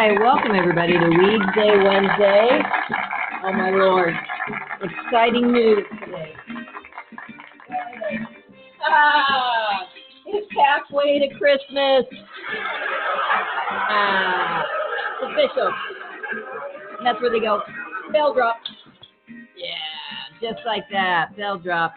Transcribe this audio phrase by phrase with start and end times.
[0.00, 2.48] right, welcome everybody to Weeds Day Wednesday.
[3.44, 4.14] Oh my lord,
[4.80, 6.32] exciting news today.
[8.82, 9.80] Ah,
[10.24, 12.06] it's halfway to Christmas.
[13.90, 14.64] Ah,
[15.20, 15.70] it's official.
[16.96, 17.60] And that's where they go.
[18.10, 18.56] Bell drop.
[19.54, 21.36] Yeah, just like that.
[21.36, 21.92] Bell drop.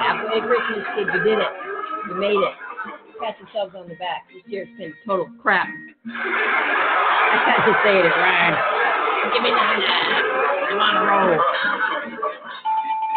[0.00, 1.52] Halfway to Christmas, kid, You did it.
[2.08, 2.63] You made it
[3.24, 4.28] pat yourselves on the back.
[4.28, 5.66] This year's been total crap.
[5.66, 8.52] I had to say it right.
[9.32, 9.80] Give me nine.
[10.68, 11.40] I'm on a roll.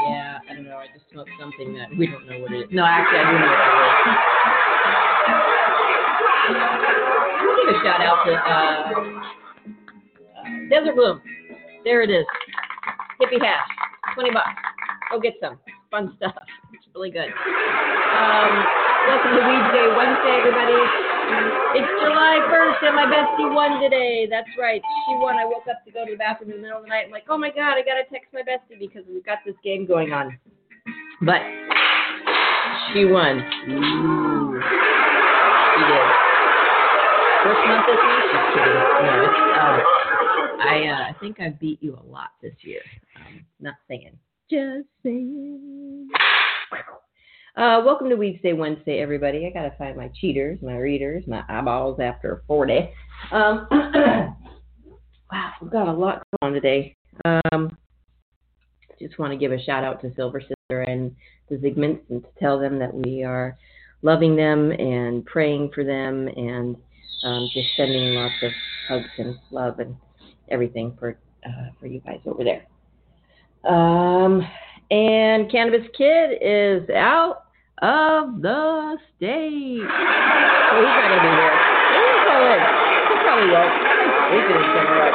[0.08, 0.78] Yeah, I don't know.
[0.78, 2.68] I just smoked something that we don't know what it is.
[2.72, 3.76] No, actually, I do know what it
[6.48, 7.68] is.
[7.68, 8.48] Give a shout out to uh,
[10.40, 11.22] uh, Desert Bloom.
[11.84, 12.26] There it is.
[13.20, 13.68] Hippie hash.
[14.14, 14.48] 20 bucks.
[15.12, 15.60] Go get some.
[15.92, 16.36] Fun stuff.
[16.74, 17.28] It's really good.
[17.28, 20.76] Um, welcome to Weed Day Wednesday, everybody.
[21.80, 24.28] It's July 1st, and my bestie won today.
[24.30, 24.82] That's right.
[25.08, 25.40] She won.
[25.40, 27.06] I woke up to go to the bathroom in the middle of the night.
[27.06, 29.56] I'm like, oh my God, I got to text my bestie because we've got this
[29.64, 30.38] game going on.
[31.24, 31.40] But
[32.92, 33.40] she won.
[33.72, 34.60] Ooh.
[34.60, 36.08] She did.
[37.48, 38.24] First month this week?
[38.28, 38.76] Just kidding.
[38.76, 39.80] No, it's, uh,
[40.68, 42.82] I, uh, I think I beat you a lot this year.
[43.16, 44.20] Um, not saying.
[44.52, 46.10] Just saying.
[47.58, 49.48] Uh, welcome to Weedsday Wednesday, everybody.
[49.48, 52.92] I gotta find my cheaters, my readers, my eyeballs after 40.
[53.32, 56.96] Um, wow, we've got a lot going on today.
[57.26, 57.76] Um,
[59.00, 61.16] just want to give a shout out to Silver Sister and
[61.50, 63.58] the Zigments and to tell them that we are
[64.04, 66.76] loving them and praying for them and
[67.24, 68.52] um, just sending lots of
[68.88, 69.96] hugs and love and
[70.50, 72.68] everything for uh, for you guys over there.
[73.68, 74.48] Um,
[74.92, 77.46] and Cannabis Kid is out
[77.82, 79.82] of the state.
[79.82, 81.56] So he's not going to be here.
[81.94, 82.62] Maybe he'll call in.
[83.08, 83.74] He probably won't.
[83.78, 85.12] He's sleeping somewhere.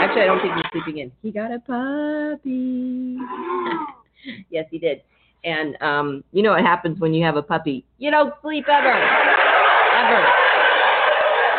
[0.00, 1.12] Actually, I don't think he's sleeping in.
[1.22, 3.18] He got a puppy.
[4.50, 5.02] yes, he did.
[5.44, 7.84] And um, you know what happens when you have a puppy?
[7.98, 8.92] You don't sleep ever.
[8.92, 10.22] Ever.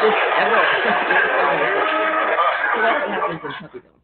[0.02, 0.62] Just ever.
[2.74, 3.96] so that's what happens in puppydom.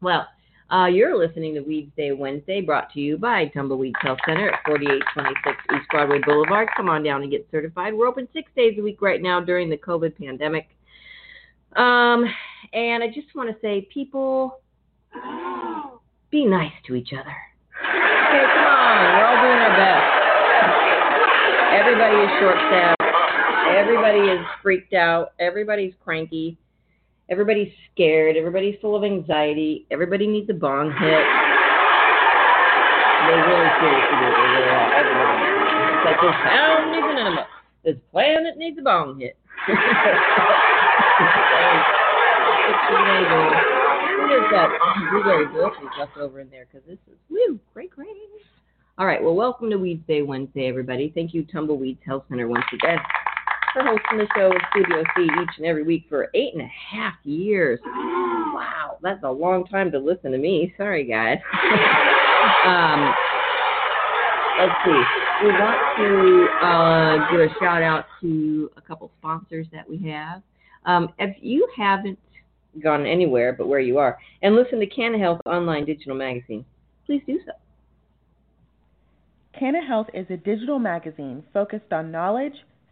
[0.00, 0.26] Well,
[0.70, 4.60] uh, you're listening to Weeds Day Wednesday, brought to you by Tumbleweed Health Center at
[4.66, 6.68] 4826 East Broadway Boulevard.
[6.76, 7.94] Come on down and get certified.
[7.94, 10.68] We're open six days a week right now during the COVID pandemic.
[11.74, 12.26] Um,
[12.74, 14.60] and I just want to say, people,
[16.30, 17.34] be nice to each other.
[17.80, 19.04] Okay, come on.
[19.16, 20.18] We're all doing our best.
[21.80, 22.98] Everybody is short-staffed.
[23.74, 25.32] Everybody is freaked out.
[25.40, 26.58] Everybody's cranky.
[27.30, 28.36] Everybody's scared.
[28.36, 29.86] Everybody's full of anxiety.
[29.90, 31.24] Everybody needs a bong hit.
[33.28, 33.90] They really do.
[35.92, 37.46] It's like this town needs an enema.
[37.84, 39.36] This planet needs a bong hit.
[46.00, 46.66] It's over in there?
[46.70, 48.08] Because this is woo, great, great.
[48.98, 49.22] All right.
[49.22, 51.12] Well, welcome to Weeds Day Wednesday, everybody.
[51.14, 52.98] Thank you, Tumbleweeds Health Center, once again
[53.72, 56.66] for hosting the show with Studio C each and every week for eight and a
[56.66, 57.80] half years.
[57.84, 60.72] Wow, that's a long time to listen to me.
[60.76, 61.38] Sorry, guys.
[62.64, 63.14] um,
[64.58, 65.02] let's see.
[65.42, 70.42] we want to uh, give a shout out to a couple sponsors that we have.
[70.84, 72.18] Um, if you haven't
[72.82, 76.64] gone anywhere but where you are and listen to Canna Health online digital magazine,
[77.06, 77.52] please do so.
[79.58, 82.54] Canna Health is a digital magazine focused on knowledge,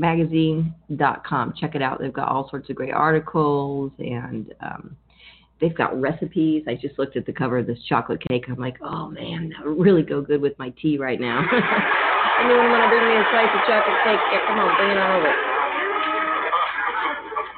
[0.00, 1.54] CannaHealthMagazine.com.
[1.58, 2.00] Check it out.
[2.00, 4.96] They've got all sorts of great articles and um,
[5.60, 6.64] they've got recipes.
[6.66, 8.44] I just looked at the cover of this chocolate cake.
[8.48, 11.40] I'm like, oh man, that would really go good with my tea right now.
[12.40, 14.20] Anyone want to bring me a slice of chocolate cake?
[14.32, 15.32] Yeah, come on, bring it on over.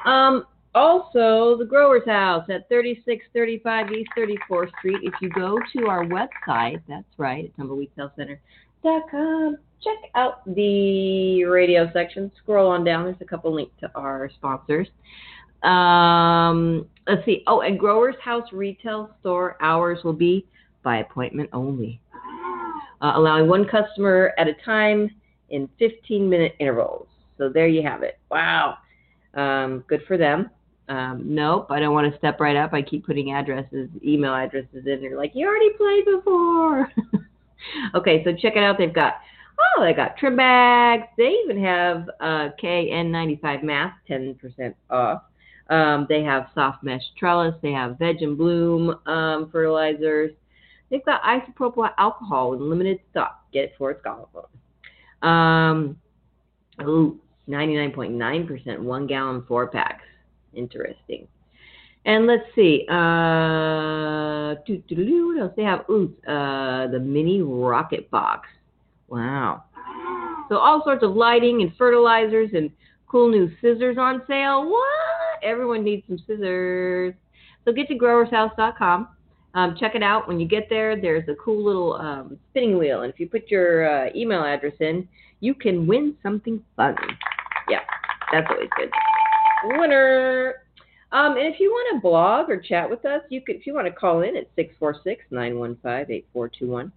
[0.09, 4.99] Um, also, the Growers House at 3635 East 34th Street.
[5.03, 7.55] If you go to our website, that's right, at
[8.85, 12.31] tumbleweedshealthcenter.com, check out the radio section.
[12.43, 13.05] Scroll on down.
[13.05, 14.89] There's a couple links to our sponsors.
[15.63, 17.43] Um, let's see.
[17.47, 20.47] Oh, and Growers House retail store hours will be
[20.83, 22.01] by appointment only,
[23.01, 25.11] uh, allowing one customer at a time
[25.51, 27.09] in 15 minute intervals.
[27.37, 28.19] So there you have it.
[28.31, 28.79] Wow.
[29.35, 30.51] Um, good for them.
[30.89, 32.73] Um, nope, I don't want to step right up.
[32.73, 35.01] I keep putting addresses, email addresses in.
[35.03, 36.91] They're like, you already played before.
[37.95, 38.79] okay, so check it out.
[38.79, 39.15] They've got,
[39.59, 41.05] oh, they got trim bags.
[41.17, 45.23] They even have uh, KN95 mask, 10% off.
[45.71, 47.55] Um, they have soft mesh trellis.
[47.63, 50.33] They have veg and bloom um, fertilizers.
[50.91, 53.45] They've got isopropyl alcohol in limited stock.
[53.53, 54.27] Get it for its gallon.
[55.23, 55.99] Um,
[56.83, 60.05] ooh, 99.9% one gallon four packs.
[60.55, 61.29] Interesting.
[62.09, 62.87] And let's see.
[62.89, 65.53] Uh, what else?
[65.57, 68.49] They have ooh, uh, the mini rocket box.
[69.09, 69.65] Wow.
[70.49, 72.71] So all sorts of lighting and fertilizers and
[73.09, 74.71] cool new scissors on sale.
[74.71, 75.43] What?
[75.43, 77.13] Everyone needs some scissors.
[77.67, 79.09] So get to growershouse.com.
[79.53, 80.27] Um, check it out.
[80.27, 83.51] When you get there, there's a cool little um, spinning wheel, and if you put
[83.51, 85.07] your uh, email address in,
[85.41, 86.97] you can win something fun.
[87.69, 87.81] Yeah,
[88.33, 88.91] that's always good.
[89.79, 90.55] Winner.
[91.11, 93.57] Um, and if you want to blog or chat with us, you could.
[93.57, 96.93] If you want to call in at 646-915-8421.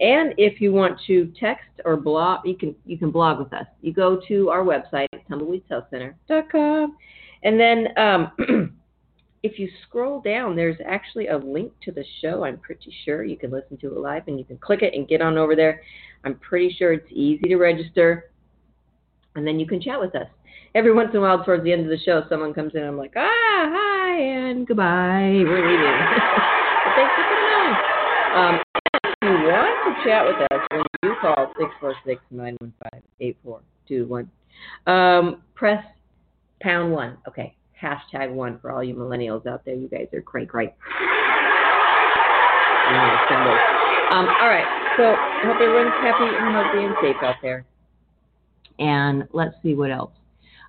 [0.00, 3.66] And if you want to text or blog, you can you can blog with us.
[3.80, 6.96] You go to our website, tumbleweedshealthcenter.com,
[7.44, 8.32] and then um,
[9.44, 12.44] if you scroll down, there's actually a link to the show.
[12.44, 15.06] I'm pretty sure you can listen to it live, and you can click it and
[15.06, 15.80] get on over there.
[16.24, 18.30] I'm pretty sure it's easy to register,
[19.36, 20.28] and then you can chat with us.
[20.74, 22.82] Every once in a while, towards the end of the show, someone comes in.
[22.82, 25.42] I'm like, ah, hi, and goodbye.
[25.44, 25.86] We're leaving.
[26.96, 27.74] thanks for coming on.
[28.34, 28.60] Um,
[29.04, 31.52] if you want to chat with us, when you call
[33.20, 34.28] 646-915-8421,
[34.86, 35.84] um, press
[36.60, 37.18] pound one.
[37.28, 39.74] Okay, hashtag one for all you millennials out there.
[39.74, 40.74] You guys are crank right.
[44.12, 44.66] Um, all right,
[44.98, 47.64] so I hope everyone's happy and healthy and safe out there.
[48.78, 50.12] And let's see what else.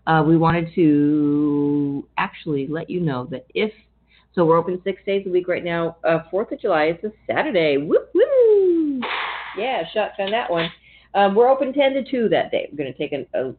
[0.08, 3.72] Uh, we wanted to actually let you know that if
[4.36, 5.96] so, we're open six days a week right now.
[6.04, 7.78] Uh, Fourth of July is a Saturday.
[7.78, 9.02] Woo woo!
[9.58, 10.70] Yeah, shotgun that one.
[11.14, 12.68] Um, we're open ten to two that day.
[12.70, 13.54] We're going to take a, a,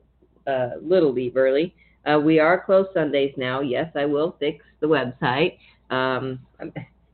[0.52, 1.74] a little leave early.
[2.04, 3.60] Uh, we are closed Sundays now.
[3.60, 5.56] Yes, I will fix the website.
[5.88, 6.40] Um,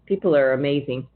[0.06, 1.06] people are amazing.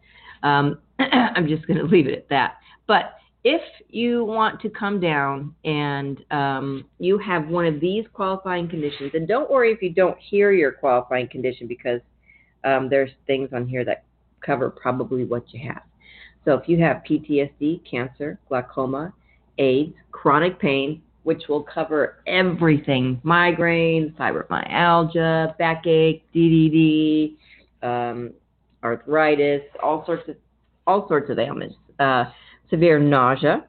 [0.44, 2.58] Um, I'm just going to leave it at that.
[2.86, 3.16] But
[3.46, 9.12] if you want to come down and um, you have one of these qualifying conditions,
[9.14, 12.00] and don't worry if you don't hear your qualifying condition because
[12.64, 14.02] um, there's things on here that
[14.40, 15.82] cover probably what you have.
[16.44, 19.12] So if you have PTSD, cancer, glaucoma,
[19.58, 27.36] AIDS, chronic pain, which will cover everything migraine, fibromyalgia, backache, DDD,
[27.84, 28.32] um,
[28.82, 30.34] arthritis, all sorts of
[30.88, 31.76] all sorts of ailments.
[32.00, 32.24] Uh,
[32.70, 33.66] severe nausea,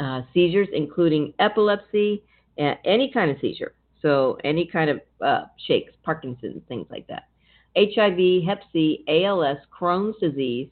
[0.00, 2.22] uh, seizures, including epilepsy,
[2.58, 3.74] and any kind of seizure.
[4.00, 7.28] So, any kind of uh, shakes, Parkinson's, things like that.
[7.76, 10.68] HIV, Hep C, ALS, Crohn's disease,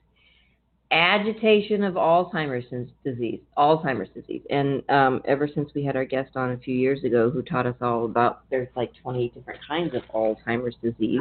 [0.90, 2.66] agitation of Alzheimer's
[3.04, 4.42] disease, Alzheimer's disease.
[4.50, 7.66] And um, ever since we had our guest on a few years ago who taught
[7.66, 11.20] us all about, there's like 20 different kinds of Alzheimer's disease.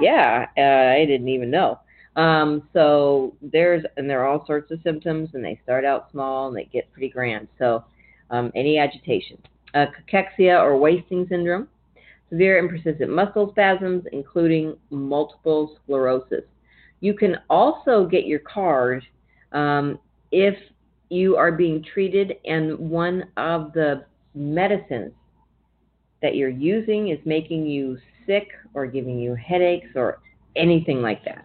[0.00, 1.78] Yeah, uh, I didn't even know.
[2.16, 6.48] Um, so there's and there are all sorts of symptoms, and they start out small
[6.48, 7.48] and they get pretty grand.
[7.58, 7.84] So
[8.30, 9.38] um, any agitation,
[9.74, 11.68] uh, cachexia or wasting syndrome,
[12.30, 16.44] severe and persistent muscle spasms, including multiple sclerosis.
[17.00, 19.04] You can also get your card
[19.52, 19.98] um,
[20.32, 20.56] if
[21.10, 24.04] you are being treated and one of the
[24.34, 25.12] medicines
[26.22, 30.20] that you're using is making you sick or giving you headaches or
[30.56, 31.44] anything like that.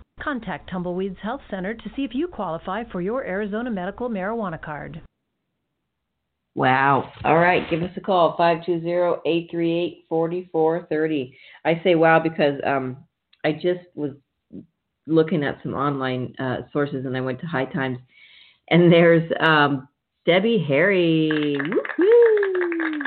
[0.21, 5.01] Contact Tumbleweeds Health Center to see if you qualify for your Arizona medical marijuana card.
[6.53, 7.09] Wow.
[7.23, 7.69] All right.
[7.69, 11.33] Give us a call, 520-838-4430.
[11.63, 12.97] I say wow because um,
[13.43, 14.11] I just was
[15.07, 17.99] looking at some online uh, sources and I went to High Times
[18.69, 19.87] and there's um,
[20.25, 21.57] Debbie Harry.
[21.57, 23.03] Woo-hoo.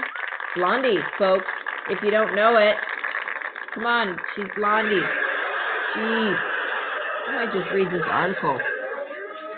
[0.56, 1.44] Blondie, folks.
[1.90, 2.76] If you don't know it,
[3.74, 4.16] come on.
[4.34, 5.02] She's Blondie.
[5.96, 6.53] Jeez.
[7.26, 8.58] I might just read this article.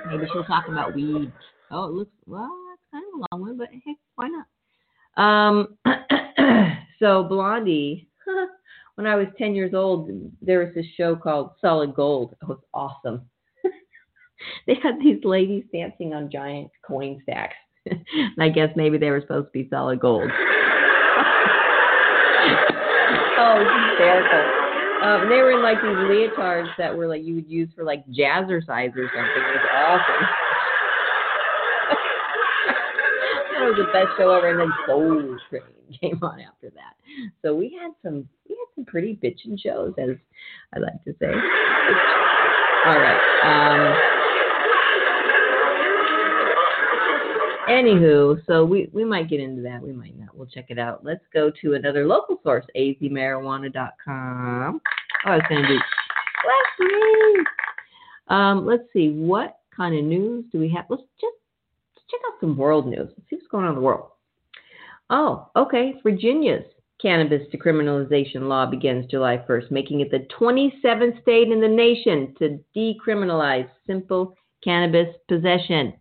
[0.09, 1.33] Maybe she'll talk about weed.
[1.71, 4.47] Oh, it looks, well, It's kind of a long one, but hey, why not?
[5.17, 5.77] Um,
[7.01, 8.09] so Blondie,
[8.95, 12.37] when I was 10 years old, there was this show called Solid Gold.
[12.41, 13.23] It was awesome.
[14.67, 17.57] they had these ladies dancing on giant coin stacks.
[17.87, 18.05] and
[18.41, 20.31] I guess maybe they were supposed to be solid gold.
[23.39, 24.56] oh, hysterical.
[25.03, 28.07] Um, they were in like these leotards that were like you would use for like
[28.09, 29.43] jazzercise or something.
[29.43, 30.25] It was awesome.
[33.53, 34.51] that was the best show ever.
[34.51, 35.63] And then Soul Train
[36.01, 36.95] came on after that.
[37.43, 40.17] So we had some we had some pretty bitchin' shows, as
[40.75, 41.33] I like to say.
[42.87, 43.21] All right.
[43.43, 44.16] Um,
[47.69, 49.83] anywho, so we, we might get into that.
[49.83, 50.37] We might not.
[50.37, 51.05] We'll check it out.
[51.05, 54.81] Let's go to another local source, azmarijuana.com.
[55.27, 57.47] Oh, I was going to do last week.
[58.29, 59.11] Um, let's see.
[59.11, 60.87] What kind of news do we have?
[60.89, 61.35] Let's just
[61.95, 63.11] let's check out some world news.
[63.17, 64.09] Let's see what's going on in the world.
[65.11, 65.95] Oh, okay.
[66.03, 66.65] Virginia's
[67.01, 72.59] cannabis decriminalization law begins July 1st, making it the 27th state in the nation to
[72.77, 75.93] decriminalize simple cannabis possession.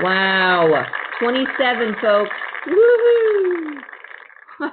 [0.00, 0.84] Wow.
[1.20, 2.30] 27, folks.
[2.68, 3.80] Woohoo!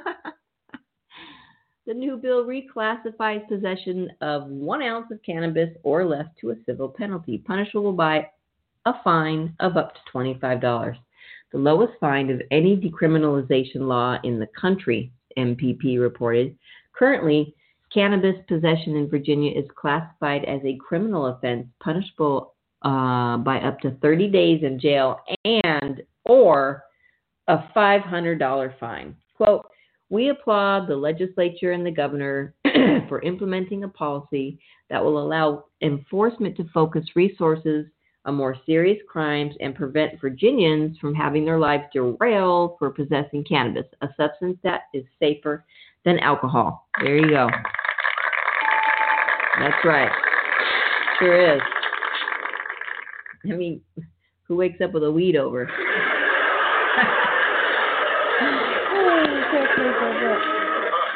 [1.85, 6.89] the new bill reclassifies possession of one ounce of cannabis or less to a civil
[6.89, 8.27] penalty, punishable by
[8.85, 10.95] a fine of up to $25.
[11.51, 16.57] The lowest fine of any decriminalization law in the country, MPP reported.
[16.93, 17.53] Currently,
[17.93, 23.91] cannabis possession in Virginia is classified as a criminal offense punishable uh, by up to
[24.01, 26.83] 30 days in jail and or
[27.47, 29.15] a $500 fine.
[29.35, 29.65] Quote,
[30.09, 32.53] we applaud the legislature and the governor
[33.07, 34.59] for implementing a policy
[34.89, 37.85] that will allow enforcement to focus resources
[38.25, 43.85] on more serious crimes and prevent Virginians from having their lives derailed for possessing cannabis,
[44.01, 45.65] a substance that is safer
[46.05, 46.87] than alcohol.
[47.01, 47.49] There you go.
[49.59, 50.11] That's right.
[51.19, 51.61] Sure is.
[53.45, 53.81] I mean,
[54.43, 55.69] who wakes up with a weed over?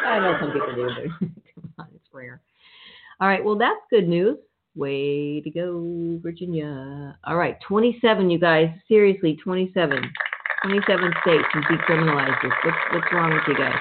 [0.06, 2.42] I know some people do, but come on, it's rare.
[3.20, 4.38] All right, well, that's good news.
[4.76, 7.18] Way to go, Virginia.
[7.26, 8.70] All right, 27, you guys.
[8.88, 10.02] Seriously, 27.
[10.64, 12.52] 27 states have decriminalized this.
[12.64, 13.80] What's, what's wrong with you guys?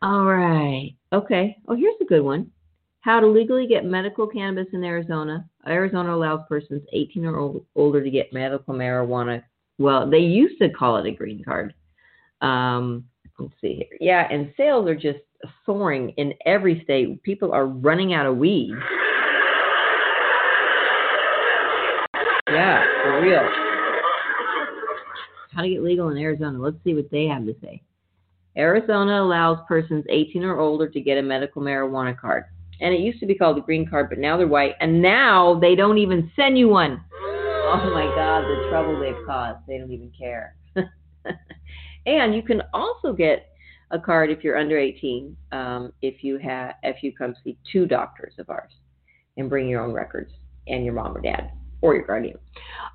[0.00, 0.94] All right.
[1.12, 1.56] Okay.
[1.68, 2.50] Oh, here's a good one.
[3.02, 5.44] How to legally get medical cannabis in Arizona.
[5.66, 9.42] Arizona allows persons 18 or older to get medical marijuana.
[9.78, 11.74] Well, they used to call it a green card.
[12.42, 13.04] Um,
[13.40, 13.98] let's see here.
[14.00, 15.18] Yeah, and sales are just
[15.66, 17.20] soaring in every state.
[17.24, 18.72] People are running out of weed.
[22.48, 23.48] Yeah, for real.
[25.52, 26.56] How to get legal in Arizona.
[26.60, 27.82] Let's see what they have to say.
[28.56, 32.44] Arizona allows persons 18 or older to get a medical marijuana card.
[32.80, 34.74] And it used to be called a green card, but now they're white.
[34.80, 37.02] And now they don't even send you one.
[37.14, 39.60] Oh my God, the trouble they've caused.
[39.66, 40.56] They don't even care.
[42.06, 43.46] and you can also get
[43.92, 47.86] a card if you're under 18 um, if you have if you come see two
[47.86, 48.72] doctors of ours
[49.36, 50.32] and bring your own records
[50.66, 51.50] and your mom or dad
[51.82, 52.38] or your guardian.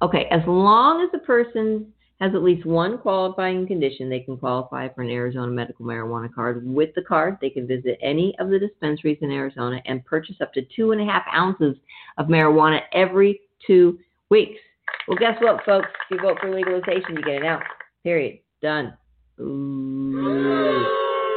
[0.02, 4.88] Okay, as long as the person has at least one qualifying condition, they can qualify
[4.90, 6.66] for an Arizona medical marijuana card.
[6.66, 10.52] With the card, they can visit any of the dispensaries in Arizona and purchase up
[10.54, 11.76] to two and a half ounces
[12.18, 14.60] of marijuana every two weeks.
[15.08, 15.88] Well, guess what, folks?
[16.10, 17.64] If you vote for legalization, you get an ounce.
[18.04, 18.40] Period.
[18.62, 18.98] Done.
[19.40, 20.86] Ooh.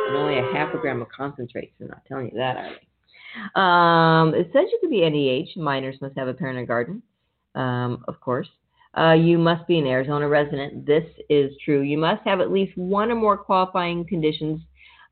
[0.09, 1.73] And only a half a gram of concentrate.
[1.79, 2.81] So I'm not telling you that, are they?
[3.55, 5.51] Um, it says you could be any age.
[5.57, 7.03] Minors must have a parent or guardian,
[7.55, 8.49] um, of course.
[8.97, 10.85] Uh, you must be an Arizona resident.
[10.85, 11.83] This is true.
[11.83, 14.61] You must have at least one or more qualifying conditions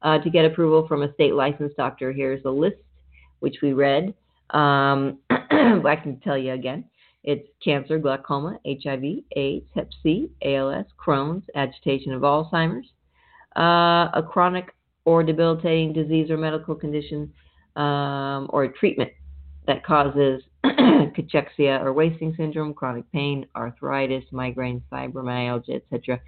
[0.02, 2.12] uh, to get approval from a state licensed doctor.
[2.12, 2.78] Here's a list,
[3.40, 4.14] which we read.
[4.50, 6.85] Um, I can tell you again.
[7.25, 9.02] It's cancer, glaucoma, HIV,
[9.37, 12.87] AIDS, Hep C, ALS, Crohn's, agitation of Alzheimer's,
[13.56, 17.32] uh, a chronic or debilitating disease or medical condition,
[17.76, 19.11] um, or a treatment
[19.66, 20.42] that causes
[21.16, 26.20] cachexia or wasting syndrome, chronic pain, arthritis, migraines, fibromyalgia, etc.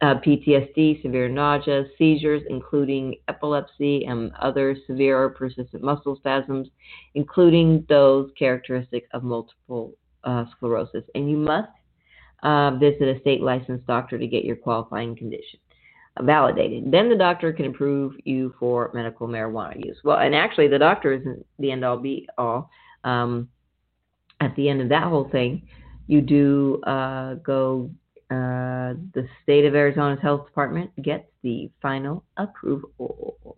[0.00, 6.68] Uh, PTSD, severe nausea, seizures, including epilepsy and other severe or persistent muscle spasms,
[7.14, 11.04] including those characteristic of multiple uh, sclerosis.
[11.16, 11.70] And you must
[12.44, 15.58] uh, visit a state licensed doctor to get your qualifying condition
[16.22, 16.90] validated.
[16.90, 19.96] Then the doctor can approve you for medical marijuana use.
[20.04, 22.70] Well, and actually, the doctor isn't the end all be all.
[23.04, 23.48] Um,
[24.40, 25.62] at the end of that whole thing,
[26.06, 27.90] you do uh, go.
[28.30, 33.56] Uh, the state of Arizona's health department gets the final approval.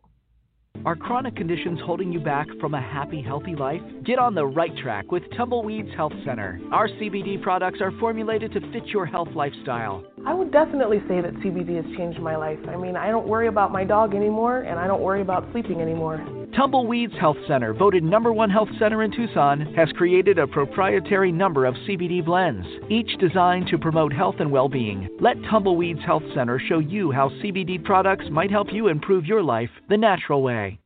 [0.87, 3.83] Are chronic conditions holding you back from a happy, healthy life?
[4.05, 6.59] Get on the right track with Tumbleweeds Health Center.
[6.73, 10.05] Our CBD products are formulated to fit your health lifestyle.
[10.27, 12.59] I would definitely say that CBD has changed my life.
[12.69, 15.81] I mean, I don't worry about my dog anymore, and I don't worry about sleeping
[15.81, 16.19] anymore.
[16.55, 21.65] Tumbleweeds Health Center, voted number one health center in Tucson, has created a proprietary number
[21.65, 25.09] of CBD blends, each designed to promote health and well being.
[25.21, 29.71] Let Tumbleweeds Health Center show you how CBD products might help you improve your life
[29.89, 30.79] the natural way.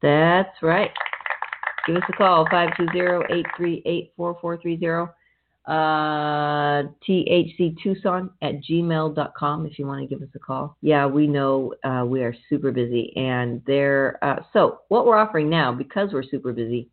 [0.00, 0.90] That's right.
[1.86, 5.10] Give us a call, 520-838-4430.
[5.66, 10.76] Uh, thctucson at gmail.com if you want to give us a call.
[10.80, 13.12] Yeah, we know uh, we are super busy.
[13.14, 16.88] And there, uh, so what we're offering now, because we're super busy,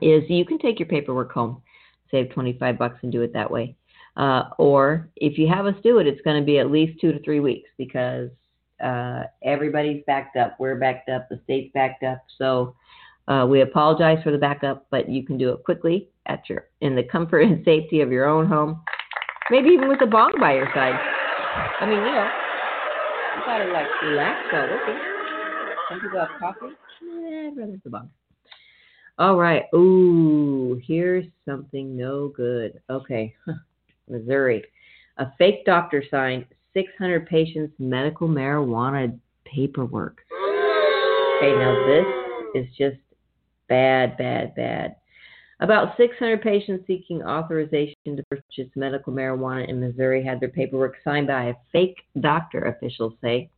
[0.00, 1.62] is you can take your paperwork home,
[2.10, 3.76] save 25 bucks and do it that way.
[4.16, 7.12] Uh, or if you have us do it, it's going to be at least two
[7.12, 8.30] to three weeks because
[8.82, 10.56] uh, everybody's backed up.
[10.58, 11.28] We're backed up.
[11.28, 12.24] The state's backed up.
[12.38, 12.74] So
[13.30, 16.96] uh, we apologize for the backup, but you can do it quickly at your in
[16.96, 18.82] the comfort and safety of your own home.
[19.50, 20.98] Maybe even with a bong by your side.
[21.80, 22.30] I mean, you know,
[23.36, 24.98] you gotta like relax while working.
[25.88, 26.74] Some people have coffee.
[27.02, 28.10] Eh, I'd rather have the bong.
[29.18, 29.64] All right.
[29.74, 32.80] Ooh, here's something no good.
[32.90, 33.34] Okay,
[34.08, 34.64] Missouri.
[35.18, 40.18] A fake doctor signed 600 patients' medical marijuana paperwork.
[41.36, 42.06] Okay, now this
[42.62, 42.96] is just
[43.70, 44.96] bad, bad, bad.
[45.60, 51.26] About 600 patients seeking authorization to purchase medical marijuana in Missouri had their paperwork signed
[51.26, 53.50] by a fake doctor, officials say.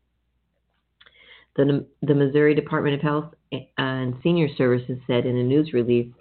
[1.57, 3.35] The, the Missouri Department of Health
[3.79, 6.13] and Senior Services said in a news release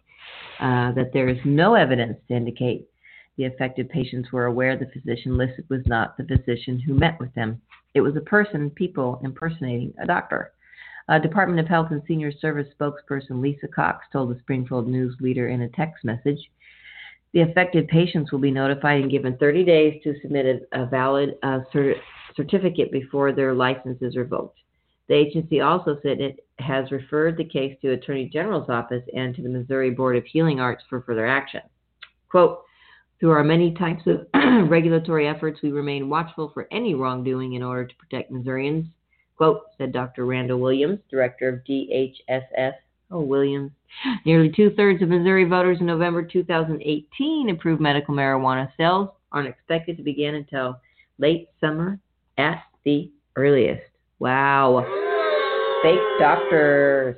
[0.60, 2.88] uh, that there is no evidence to indicate
[3.38, 7.34] the affected patients were aware the physician listed was not the physician who met with
[7.34, 7.62] them.
[7.94, 10.52] It was a person, people impersonating a doctor.
[11.10, 15.50] Uh, Department of Health and Senior Service spokesperson Lisa Cox told the Springfield News Leader
[15.50, 16.40] in a text message.
[17.34, 21.36] The affected patients will be notified and given 30 days to submit a, a valid
[21.44, 22.00] uh, cert-
[22.36, 24.60] certificate before their license is revoked.
[25.08, 29.42] The agency also said it has referred the case to Attorney General's office and to
[29.42, 31.62] the Missouri Board of Healing Arts for further action.
[32.30, 32.64] Quote,
[33.20, 34.26] through our many types of
[34.70, 38.88] regulatory efforts, we remain watchful for any wrongdoing in order to protect Missourians.
[39.42, 40.28] Quote, said Dr.
[40.28, 42.74] Randall Williams, director of DHSS.
[43.10, 43.72] Oh, Williams.
[44.24, 49.98] Nearly two thirds of Missouri voters in November 2018 approved medical marijuana sales aren't expected
[49.98, 50.80] to begin until
[51.18, 51.98] late summer
[52.38, 53.82] at the earliest.
[54.20, 54.86] Wow.
[55.82, 57.16] Fake doctors.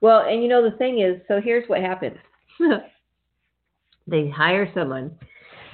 [0.00, 2.16] Well, and you know, the thing is so here's what happens
[4.06, 5.18] they hire someone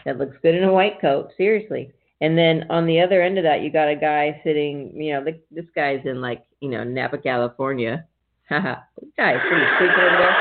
[0.07, 1.92] that looks good in a white coat, seriously.
[2.22, 5.24] And then on the other end of that, you got a guy sitting, you know,
[5.24, 8.06] the, this guy's in like, you know, Napa, California.
[8.50, 10.37] This guy's pretty sweet over there,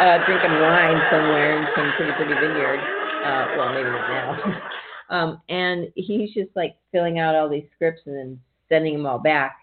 [0.00, 2.80] uh, drinking wine somewhere in some pretty pretty vineyard.
[3.24, 4.62] Uh, well, maybe not now.
[5.10, 9.20] um, and he's just like filling out all these scripts and then sending them all
[9.20, 9.56] back.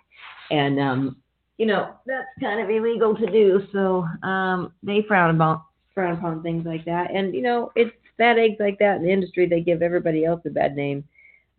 [0.50, 1.18] And um,
[1.58, 3.68] you know, that's kind of illegal to do.
[3.74, 7.12] So um, they frown about frown upon things like that.
[7.14, 9.48] And you know, it's bad eggs like that in the industry.
[9.48, 11.04] They give everybody else a bad name.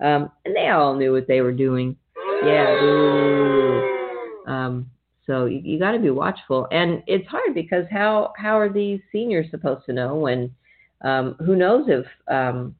[0.02, 1.96] Um, and they all knew what they were doing.
[2.44, 2.76] Yeah.
[4.46, 4.90] Um,
[5.26, 9.00] so you, you got to be watchful, and it's hard because how how are these
[9.12, 10.52] seniors supposed to know when
[11.02, 12.74] um, who knows if um,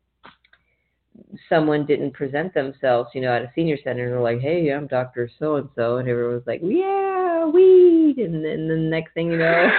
[1.49, 4.89] someone didn't present themselves, you know, at a senior center and they're like, "Hey, I'm
[4.89, 9.39] Doctor So and So," and everyone's like, "Yeah, weed," and then the next thing you
[9.39, 9.71] know.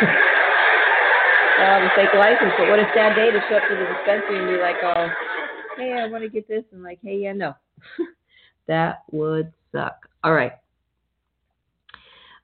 [1.60, 4.40] Oh, the fake license, but what a sad day to show up to the dispensary
[4.40, 5.10] and be like, oh,
[5.78, 7.54] hey, I want to get this, and like, hey, yeah, no.
[8.68, 10.08] that would suck.
[10.24, 10.54] All right.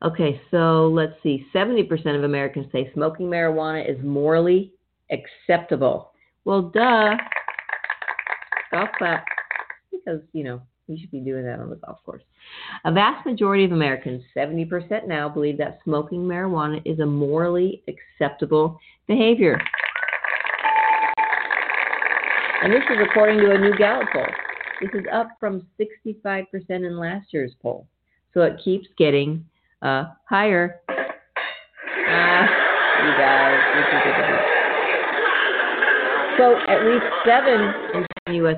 [0.01, 1.45] Okay, so let's see.
[1.53, 4.71] 70% of Americans say smoking marijuana is morally
[5.11, 6.11] acceptable.
[6.45, 7.17] Well, duh.
[8.71, 9.25] Golf clap.
[9.91, 12.23] Because, you know, you should be doing that on the golf course.
[12.85, 18.79] A vast majority of Americans, 70% now, believe that smoking marijuana is a morally acceptable
[19.07, 19.59] behavior.
[22.61, 24.25] And this is according to a new Gallup poll.
[24.81, 27.87] This is up from 65% in last year's poll.
[28.33, 29.45] So it keeps getting
[29.81, 30.81] uh, higher.
[30.89, 32.43] Ah,
[32.99, 33.59] you guys.
[36.37, 38.55] So at least seven in the U.S.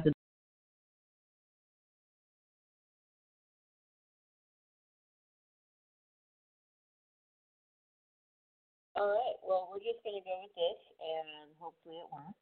[8.95, 9.37] All right.
[9.41, 12.37] Well, we're just going to go with this, and hopefully it works.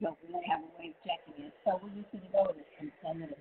[0.00, 1.48] But we might have a way of checking
[1.94, 3.38] with it and send it.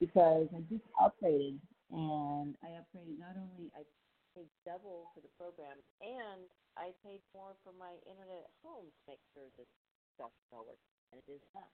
[0.00, 1.60] Because I just upgraded,
[1.92, 3.84] and I upgraded not only I
[4.32, 9.00] paid double for the program, and I paid more for my internet at home to
[9.08, 9.68] make sure that
[10.16, 11.68] stuff still works, and it is not.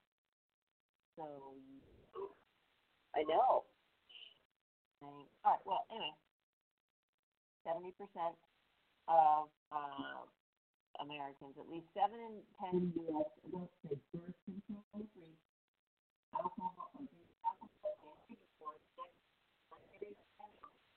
[1.15, 1.25] So
[3.15, 3.63] I know.
[5.01, 5.63] All right.
[5.63, 6.11] Well, anyway,
[7.63, 8.35] seventy percent
[9.07, 10.25] of uh,
[10.99, 13.29] Americans, at least seven in ten U.S.
[13.47, 15.31] adults say birth control free.
[16.35, 19.11] Alcohol abuse, alcohol and before sex,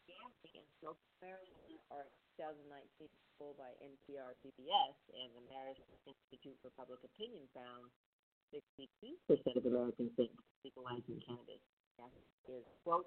[0.08, 2.08] gambling, and self-marijuana are
[2.40, 3.06] 2019
[3.38, 7.88] poll by NPR PBS and the Marist Institute for Public Opinion found
[8.52, 10.34] 62% of Americans think
[10.66, 11.62] legalizing cannabis
[12.50, 13.06] is, quote,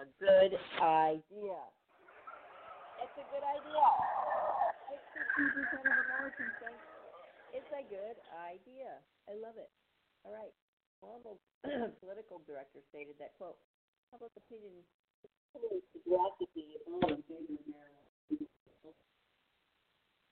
[0.00, 1.58] a good idea.
[3.02, 3.86] It's a good idea.
[4.90, 6.78] 62% of Americans think
[7.52, 8.98] it's a good idea.
[9.28, 9.68] I love it.
[10.24, 10.54] All right.
[11.02, 11.34] Former
[11.98, 13.58] political director stated that, quote,
[14.14, 14.86] public opinion is
[16.06, 18.14] drastically evolve in favor of marijuana.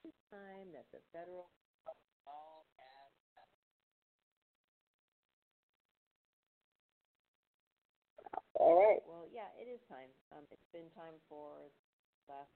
[0.07, 1.51] It's time that the federal
[2.31, 3.11] all has
[8.55, 9.03] All right.
[9.03, 10.15] Well, yeah, it is time.
[10.31, 11.67] Um, it's been time for
[12.31, 12.55] last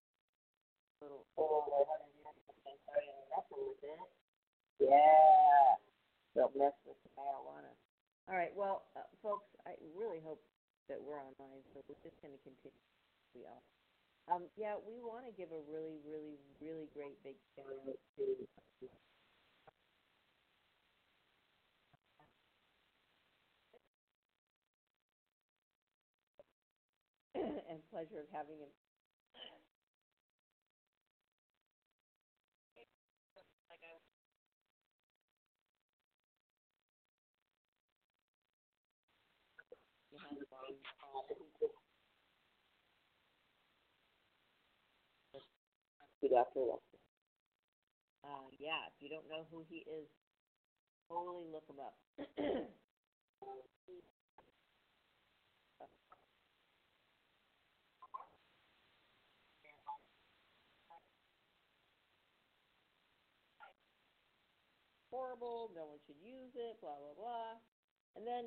[1.03, 4.00] little over hundred years since I started messing with it.
[4.87, 5.83] Yeah.
[6.38, 7.74] Don't mess with the marijuana.
[8.29, 8.55] All right.
[8.57, 10.41] Well, uh, folks, I really hope
[10.89, 12.81] that we're online, so we're just going to continue.
[13.35, 13.63] We are.
[14.29, 18.47] Um, yeah, we want to give a really, really, really great big shout out to
[27.71, 28.73] and pleasure of having him.
[40.13, 40.65] Behind the bar.
[46.25, 46.81] Good afternoon.
[48.25, 50.09] Uh, yeah, if you don't know who he is,
[51.09, 51.97] totally look him up.
[65.13, 67.55] horrible, no one should use it, blah blah blah.
[68.17, 68.45] And then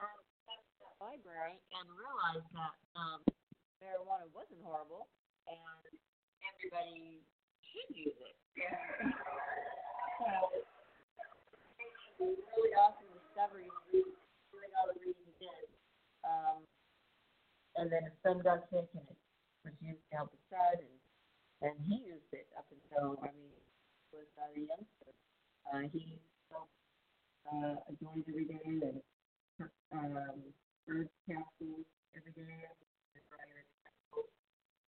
[0.00, 3.20] um went to the library and realized that um
[3.82, 5.10] marijuana wasn't horrible
[5.46, 5.84] and
[6.60, 7.24] everybody
[7.64, 8.36] should use it.
[10.20, 10.28] so
[12.20, 15.64] really awesome discoveries doing all the reading he did.
[16.20, 16.68] Um
[17.80, 18.12] and then
[18.44, 19.16] got sick and it
[19.64, 21.00] was used to help his son and
[21.64, 23.56] and he used it up until I mean
[24.12, 25.12] was uh, a youngster.
[25.64, 26.20] Uh, he
[26.52, 29.00] uh, joins every day and
[29.96, 30.44] um,
[30.86, 32.68] bird capsules every day.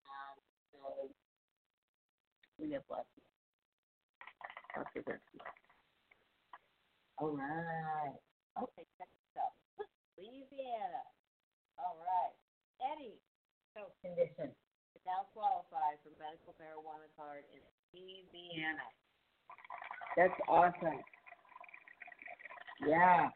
[0.04, 0.36] Um,
[0.72, 1.08] so
[2.58, 3.08] we have lots
[4.76, 5.20] of good.
[7.18, 8.18] All right.
[8.58, 9.54] Okay, this out.
[10.18, 11.02] Louisiana.
[11.78, 12.34] All right.
[12.82, 13.14] Any
[13.74, 14.54] health condition
[15.04, 17.60] now qualified for medical marijuana card in
[17.92, 18.88] Louisiana.
[20.16, 21.04] That's awesome.
[22.80, 23.28] Yeah.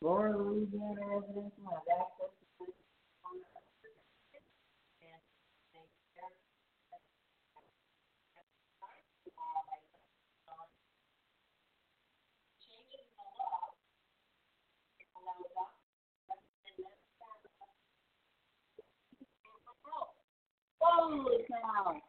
[0.00, 2.37] Florida, Louisiana residents will have
[20.96, 22.07] closed now.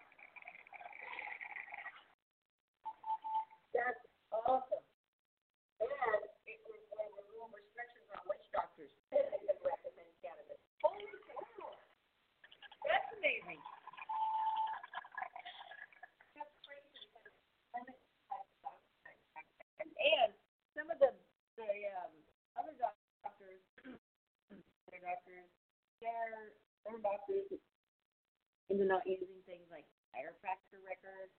[28.89, 31.30] Not using things like chiropractor records.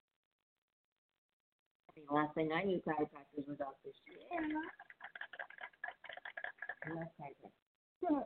[1.91, 3.99] I mean, last thing I knew, chiropractors were doctors.
[4.07, 4.47] Yeah.
[6.95, 8.23] Last chiropractor.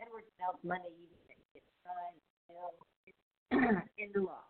[0.00, 2.76] Edward Snell's Monday evening gets signed bill
[3.96, 4.44] into law.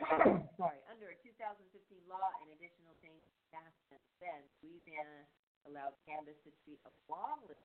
[0.60, 1.56] Sorry, under a 2015
[2.04, 5.24] law and additional changes passed since then, Louisiana
[5.64, 6.92] allowed cannabis to treat a
[7.48, 7.64] list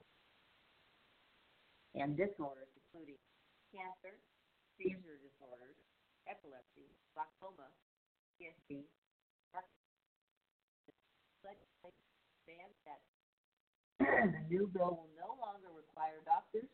[1.96, 3.20] and disorders, including
[3.72, 4.18] cancer,
[4.78, 5.78] seizure disorders,
[6.28, 7.70] epilepsy, glaucoma,
[8.40, 8.86] PSP,
[11.44, 12.08] legislation
[12.48, 13.02] bans that
[14.00, 16.70] the new bill will no longer require doctors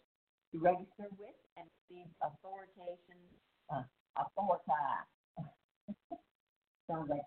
[0.51, 3.19] to register with and receive authoritation,
[3.69, 3.83] uh,
[4.17, 4.63] authority.
[6.89, 7.25] Sounds like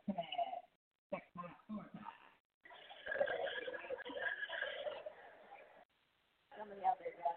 [6.59, 7.37] Somebody out there got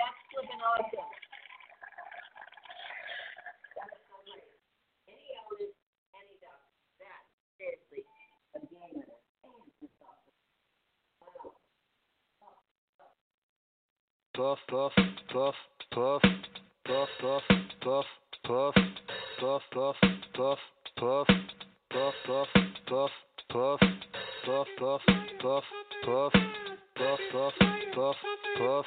[0.00, 1.12] That's flipping awesome.
[3.76, 4.48] That's so great.
[5.12, 5.76] Any elders,
[6.16, 7.20] any doctor, that
[7.60, 8.08] seriously,
[8.56, 9.20] a game of it.
[9.44, 10.32] And it's awesome.
[12.40, 12.64] Wow.
[14.32, 14.96] puff, puff,
[15.28, 15.52] puff,
[15.92, 16.24] puff,
[16.88, 17.44] puff, puff,
[17.84, 18.08] puff,
[18.40, 18.64] puff,
[19.36, 20.00] puff, puff,
[20.32, 20.60] puff,
[21.92, 22.56] puff,
[22.88, 23.12] puff,
[23.50, 23.74] puff,
[24.48, 24.96] puff,
[26.06, 26.32] puff,
[26.96, 27.54] puff,
[27.92, 28.16] puff,
[28.58, 28.86] puff,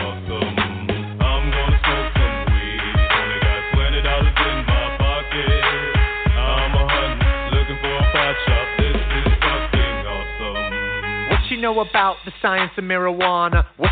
[11.61, 13.65] know about the science of marijuana?
[13.77, 13.90] What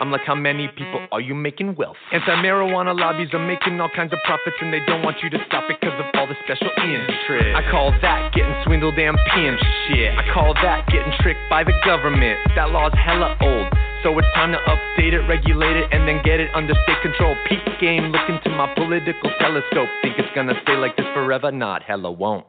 [0.00, 1.96] I'm like, how many people are you making wealth?
[2.12, 5.38] Anti marijuana lobbies are making all kinds of profits, and they don't want you to
[5.46, 7.56] stop it because of all the special interest.
[7.56, 10.14] I call that getting swindled and pimped shit.
[10.14, 12.38] I call that getting tricked by the government.
[12.54, 13.66] That law's hella old.
[14.04, 17.34] So it's time to update it, regulate it, and then get it under state control.
[17.48, 19.88] Peak game, look into my political telescope.
[20.02, 21.50] Think it's gonna stay like this forever?
[21.50, 22.46] Not hella won't.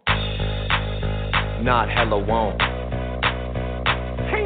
[1.65, 2.62] Not hella won't.
[4.30, 4.45] Hey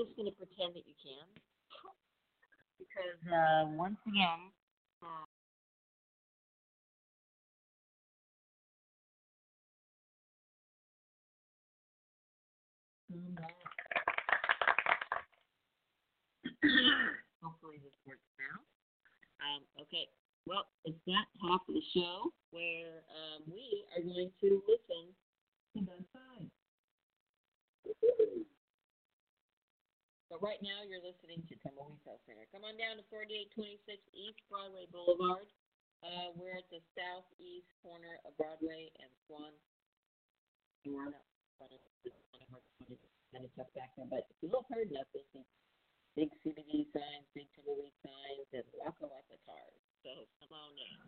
[0.00, 1.28] Just gonna pretend that you can,
[2.80, 4.48] because uh, once again,
[5.04, 5.28] uh,
[17.44, 18.56] hopefully this works now.
[19.44, 20.08] Um, okay,
[20.46, 25.12] well, it's that half of the show where um, we are going to listen
[25.76, 26.48] to both sides.
[30.30, 32.42] But right now, you're listening to Tumbleweed Health Center.
[32.50, 35.46] Come on down to 4826 East Broadway Boulevard.
[36.02, 39.54] Uh, we're at the southeast corner of Broadway and Swan.
[40.82, 41.14] We're on
[43.30, 45.46] kind of tough back there, but if you look hard enough, you'll see
[46.18, 49.78] big CBD signs, big Tumbleweed signs, and lots and lots of cars.
[50.02, 51.06] So come on down.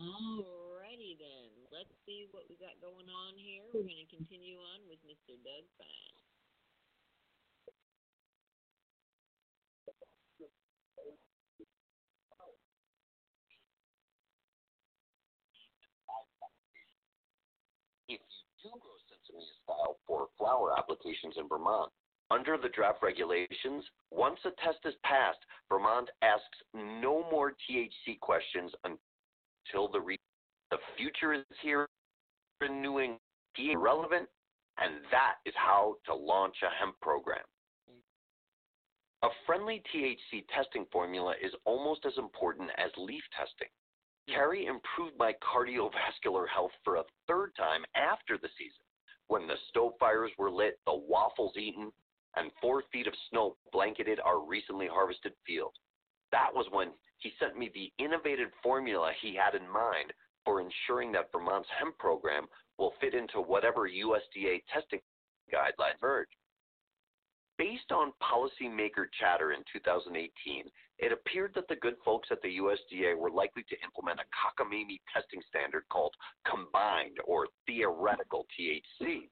[0.00, 3.68] Alrighty then, let's see what we got going on here.
[3.76, 5.36] We're going to continue on with Mr.
[5.44, 6.22] Doug Fine.
[18.12, 18.92] if you do grow
[20.06, 21.90] for flower applications in Vermont.
[22.30, 28.72] Under the draft regulations, once a test is passed, Vermont asks no more THC questions
[28.84, 30.18] until the re-
[30.70, 31.86] the future is here
[32.60, 33.18] renewing
[33.58, 34.28] New THC relevant,
[34.78, 37.44] and that is how to launch a hemp program.
[39.22, 43.68] A friendly THC testing formula is almost as important as leaf testing.
[44.26, 44.34] Hmm.
[44.34, 48.81] Carrie improved my cardiovascular health for a third time after the season,
[49.32, 51.90] when the stove fires were lit, the waffles eaten,
[52.36, 55.72] and four feet of snow blanketed our recently harvested field.
[56.32, 60.12] That was when he sent me the innovative formula he had in mind
[60.44, 62.44] for ensuring that Vermont's hemp program
[62.76, 65.00] will fit into whatever USDA testing
[65.50, 66.28] guidelines emerge.
[67.62, 70.64] Based on policymaker chatter in 2018,
[70.98, 74.98] it appeared that the good folks at the USDA were likely to implement a cockamamie
[75.14, 76.12] testing standard called
[76.44, 79.28] combined or theoretical THC.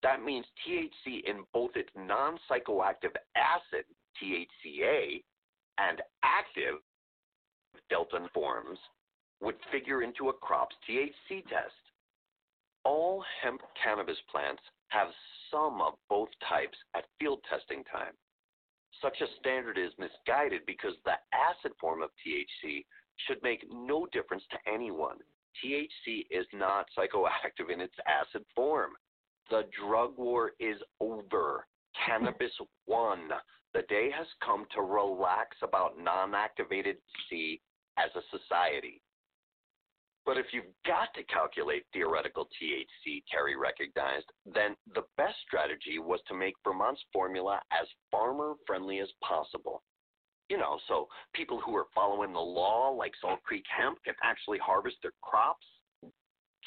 [0.00, 3.84] That means THC in both its non psychoactive acid,
[4.22, 5.20] THCA,
[5.78, 6.78] and active
[7.90, 8.78] delta forms
[9.40, 11.74] would figure into a crop's THC test.
[12.84, 15.08] All hemp cannabis plants have
[15.50, 18.12] some of both types at field testing time.
[19.02, 22.84] Such a standard is misguided because the acid form of THC
[23.26, 25.16] should make no difference to anyone.
[25.64, 28.92] THC is not psychoactive in its acid form.
[29.50, 31.66] The drug war is over.
[32.06, 32.52] Cannabis
[32.86, 33.30] won.
[33.74, 36.96] The day has come to relax about non activated
[37.28, 37.60] C
[37.98, 39.00] as a society.
[40.26, 46.20] But if you've got to calculate theoretical THC, Terry recognized, then the best strategy was
[46.28, 49.82] to make Vermont's formula as farmer friendly as possible.
[50.48, 54.58] You know, so people who are following the law, like Salt Creek Hemp, can actually
[54.58, 55.66] harvest their crops.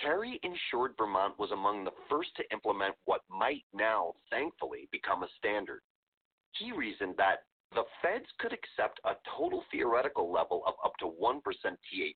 [0.01, 5.29] Cary ensured Vermont was among the first to implement what might now, thankfully, become a
[5.37, 5.81] standard.
[6.53, 7.43] He reasoned that
[7.75, 12.13] the feds could accept a total theoretical level of up to 1% THC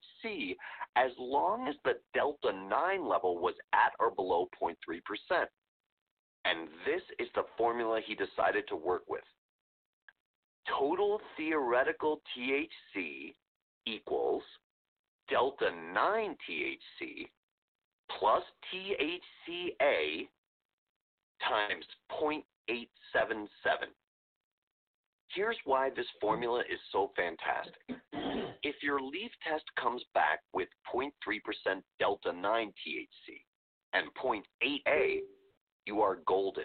[0.98, 4.74] as long as the delta 9 level was at or below 0.3%.
[6.46, 9.24] And this is the formula he decided to work with.
[10.80, 13.36] Total theoretical THC
[13.86, 14.44] equals
[15.30, 17.28] delta 9 THC
[18.18, 18.44] plus
[18.74, 20.28] THCA
[21.48, 22.38] times 0.877.
[25.38, 28.02] Here's why this formula is so fantastic.
[28.64, 31.12] If your leaf test comes back with 0.3%
[32.00, 33.44] delta 9 THC
[33.94, 35.20] and 0.8A,
[35.86, 36.64] you are golden.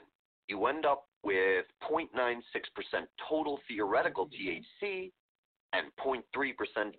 [0.49, 2.07] You end up with 0.96%
[3.29, 5.13] total theoretical THC
[5.75, 6.23] and 0.3%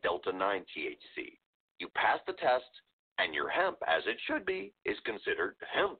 [0.03, 1.39] delta 9 THC.
[1.79, 2.69] You pass the test,
[3.17, 5.97] and your hemp, as it should be, is considered hemp.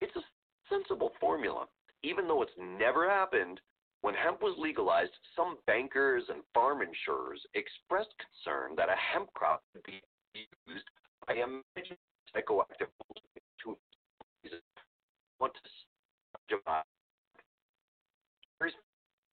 [0.00, 0.22] It's a
[0.70, 1.66] sensible formula,
[2.02, 3.60] even though it's never happened.
[4.02, 9.62] When hemp was legalized, some bankers and farm insurers expressed concern that a hemp crop
[9.72, 10.00] could be
[10.66, 10.88] used
[11.26, 11.46] by a
[12.34, 12.88] psychoactive
[13.64, 13.76] to
[15.38, 16.84] want to divide.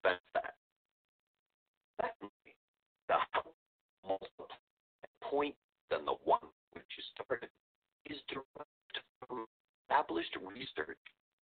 [0.03, 0.53] That.
[1.99, 2.55] Secondly,
[3.09, 3.15] the
[4.07, 4.47] multiple
[5.22, 5.55] point
[5.89, 6.39] than the one
[6.72, 7.49] which you started
[8.05, 8.95] is derived
[9.28, 9.45] from
[9.84, 10.97] established research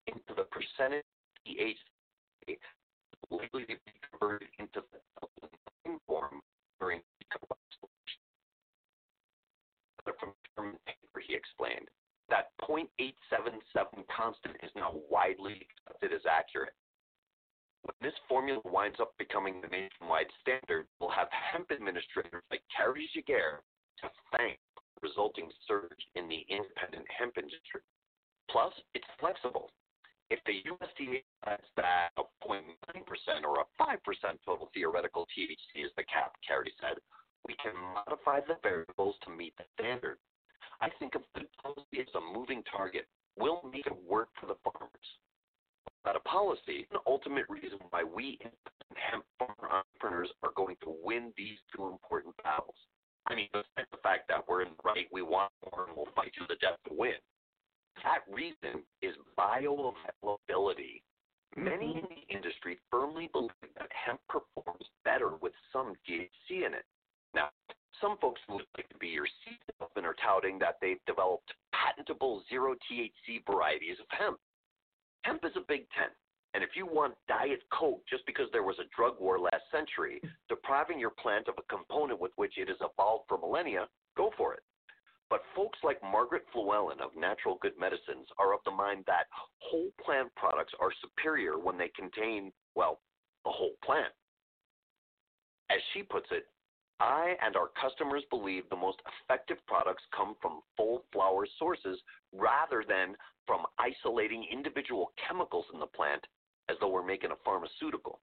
[0.07, 1.05] into the percentage
[1.45, 2.57] THC
[3.29, 4.99] likely to be converted into the
[6.07, 6.41] form
[6.79, 7.01] during
[10.19, 11.89] from German paper, he explained
[12.29, 12.89] that 0.877
[14.09, 16.73] constant is now widely accepted as accurate.
[17.83, 23.09] When this formula winds up becoming the nationwide standard, we'll have hemp administrators like Cary
[23.13, 23.61] Giguere
[24.01, 27.85] to thank the resulting surge in the independent hemp industry.
[28.49, 29.69] Plus, it's flexible.
[30.33, 32.34] If the USDA decides that a 0.9% or a 5%
[34.45, 36.97] total theoretical THC is the cap, Cary said,
[37.47, 40.17] we can modify the variables to meet the standard.
[40.81, 43.05] I think of the policy as a moving target.
[43.37, 45.09] We'll make it work for the farmers.
[46.03, 48.39] Without a policy, an ultimate reason why we
[48.95, 52.75] hemp farmer entrepreneurs are going to win these two important battles.
[53.27, 56.13] I mean, besides the fact that we're in the right, we want more, and we'll
[56.15, 57.17] fight to the death to win.
[58.03, 61.01] That reason is bioavailability.
[61.57, 66.85] Many in the industry firmly believe that hemp performs better with some THC in it.
[67.33, 67.49] Now,
[68.01, 69.59] some folks would like to be your seat
[69.95, 74.37] and are touting that they've developed patentable zero THC varieties of hemp.
[75.23, 76.11] Hemp is a big tent,
[76.53, 80.21] and if you want Diet Coke just because there was a drug war last century,
[80.49, 84.53] depriving your plant of a component with which it has evolved for millennia, go for
[84.53, 84.63] it.
[85.29, 89.25] But folks like Margaret Llewellyn of Natural Good Medicines are of the mind that
[89.57, 92.99] whole plant products are superior when they contain, well,
[93.43, 94.13] the whole plant.
[95.71, 96.45] As she puts it,
[96.99, 101.99] I and our customers believe the most effective products come from full flower sources
[102.31, 106.25] rather than from isolating individual chemicals in the plant
[106.69, 108.21] as though we're making a pharmaceutical.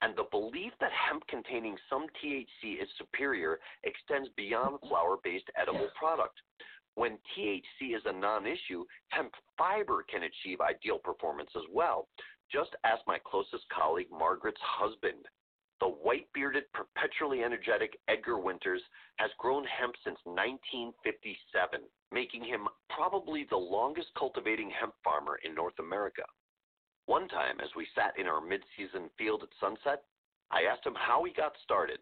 [0.00, 5.88] And the belief that hemp containing some THC is superior extends beyond flower based edible
[5.98, 6.40] product.
[6.94, 12.08] When THC is a non issue, hemp fiber can achieve ideal performance as well.
[12.50, 15.26] Just ask my closest colleague, Margaret's husband.
[15.80, 18.82] The white bearded, perpetually energetic Edgar Winters
[19.16, 21.80] has grown hemp since 1957,
[22.10, 26.22] making him probably the longest cultivating hemp farmer in North America.
[27.08, 30.04] One time, as we sat in our mid season field at sunset,
[30.50, 32.00] I asked him how he got started.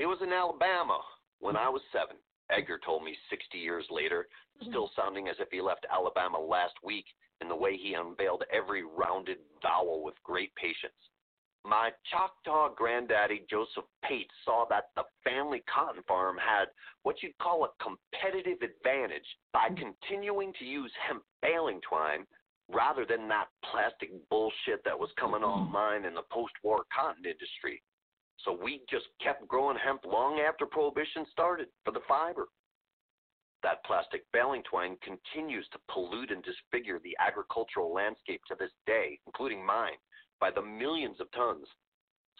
[0.00, 0.98] It was in Alabama
[1.38, 2.16] when I was seven,
[2.50, 4.26] Edgar told me 60 years later,
[4.58, 4.70] mm-hmm.
[4.70, 7.06] still sounding as if he left Alabama last week
[7.40, 10.98] in the way he unveiled every rounded vowel with great patience.
[11.64, 16.66] My Choctaw granddaddy, Joseph Pate, saw that the family cotton farm had
[17.04, 19.84] what you'd call a competitive advantage by mm-hmm.
[19.92, 22.26] continuing to use hemp baling twine
[22.72, 27.82] rather than that plastic bullshit that was coming online in the post war cotton industry.
[28.44, 32.48] So we just kept growing hemp long after Prohibition started for the fiber.
[33.62, 39.18] That plastic baling twine continues to pollute and disfigure the agricultural landscape to this day,
[39.26, 39.96] including mine
[40.40, 41.66] by the millions of tons.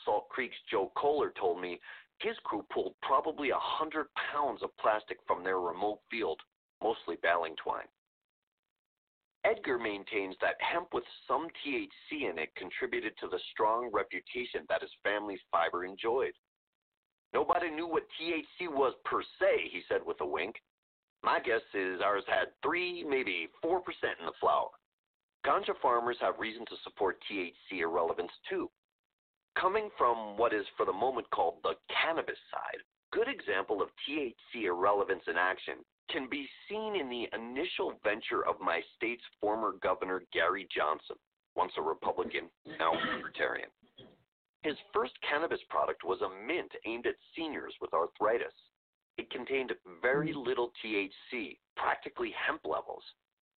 [0.04, 1.80] Salt Creek's Joe Kohler told me
[2.20, 6.40] his crew pulled probably a hundred pounds of plastic from their remote field,
[6.82, 7.88] mostly baling twine.
[9.44, 14.80] Edgar maintains that hemp with some THC in it contributed to the strong reputation that
[14.80, 16.32] his family's fiber enjoyed.
[17.34, 20.56] Nobody knew what THC was per se, he said with a wink.
[21.22, 23.80] My guess is ours had 3, maybe 4%
[24.18, 24.70] in the flower.
[25.44, 28.70] Ganja farmers have reason to support THC irrelevance too.
[29.60, 32.80] Coming from what is for the moment called the cannabis side,
[33.12, 38.60] good example of THC irrelevance in action can be seen in the initial venture of
[38.60, 41.16] my state's former governor Gary Johnson,
[41.56, 43.70] once a Republican, now a Libertarian.
[44.62, 48.54] His first cannabis product was a mint aimed at seniors with arthritis.
[49.18, 50.40] It contained very hmm.
[50.40, 53.02] little THC, practically hemp levels.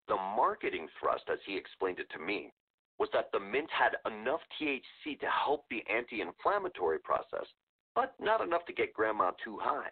[0.08, 2.52] The marketing thrust, as he explained it to me,
[3.00, 7.48] was that the mint had enough THC to help the anti inflammatory process,
[7.96, 9.92] but not enough to get grandma too high.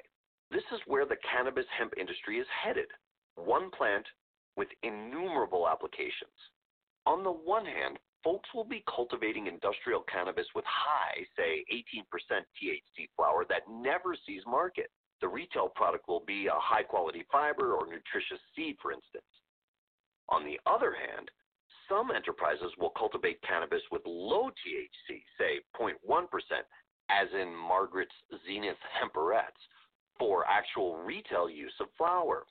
[0.51, 2.87] This is where the cannabis hemp industry is headed
[3.35, 4.05] one plant
[4.55, 6.35] with innumerable applications.
[7.05, 13.09] On the one hand, folks will be cultivating industrial cannabis with high, say 18% THC
[13.15, 14.89] flower that never sees market.
[15.21, 19.23] The retail product will be a high quality fiber or nutritious seed, for instance.
[20.29, 21.29] On the other hand,
[21.87, 26.25] some enterprises will cultivate cannabis with low THC, say 0.1%,
[27.09, 28.15] as in Margaret's
[28.47, 29.61] Zenith Hemperettes,
[30.17, 32.45] for actual retail use of flower.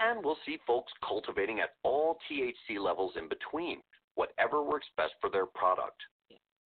[0.00, 3.80] And we'll see folks cultivating at all THC levels in between,
[4.14, 6.00] whatever works best for their product.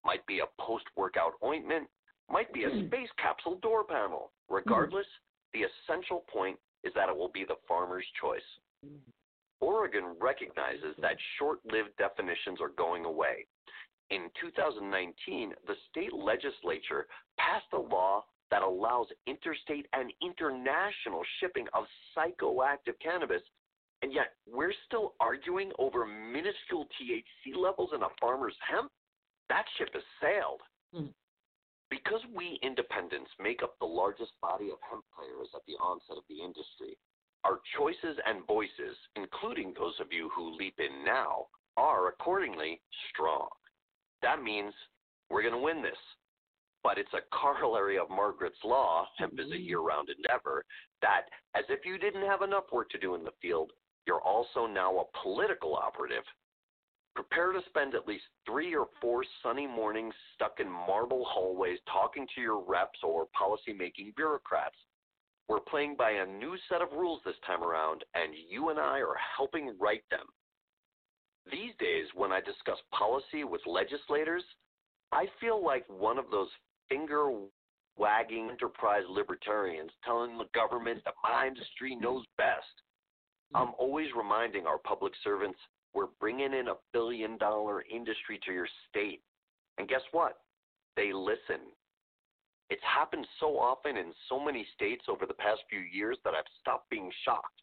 [0.06, 1.88] Might be a post workout ointment,
[2.30, 2.88] might be a hmm.
[2.88, 4.32] space capsule door panel.
[4.50, 4.56] Hmm.
[4.56, 5.08] Regardless,
[5.54, 8.42] the essential point is that it will be the farmer's choice.
[9.62, 13.46] Oregon recognizes that short lived definitions are going away.
[14.10, 21.86] In 2019, the state legislature passed a law that allows interstate and international shipping of
[22.14, 23.42] psychoactive cannabis,
[24.04, 28.92] and yet we're still arguing over minuscule THC levels in a farmer's hemp?
[29.50, 30.62] That ship has sailed.
[30.94, 31.10] Hmm.
[31.90, 36.24] Because we independents make up the largest body of hemp players at the onset of
[36.30, 36.96] the industry,
[37.44, 43.50] our choices and voices, including those of you who leap in now, are accordingly strong.
[44.22, 44.76] That means
[45.32, 45.98] we're going to win this.
[46.84, 49.64] But it's a corollary of Margaret's Law, hemp is a mm-hmm.
[49.64, 50.66] year round endeavor,
[51.02, 51.24] that
[51.56, 53.72] as if you didn't have enough work to do in the field,
[54.06, 56.24] you're also now a political operative.
[57.16, 62.28] Prepare to spend at least three or four sunny mornings stuck in marble hallways talking
[62.36, 64.76] to your reps or policy-making bureaucrats.
[65.48, 69.00] We're playing by a new set of rules this time around, and you and I
[69.00, 70.26] are helping write them.
[71.52, 74.44] These days, when I discuss policy with legislators,
[75.12, 76.50] I feel like one of those
[76.94, 77.32] finger
[77.98, 82.82] wagging enterprise libertarians telling the government that my industry knows best.
[83.56, 85.60] I'm always reminding our public servants
[85.94, 89.22] we're bringing in a billion dollar industry to your state.
[89.78, 90.38] And guess what?
[90.96, 91.70] They listen.
[92.70, 96.50] It's happened so often in so many states over the past few years that I've
[96.60, 97.62] stopped being shocked.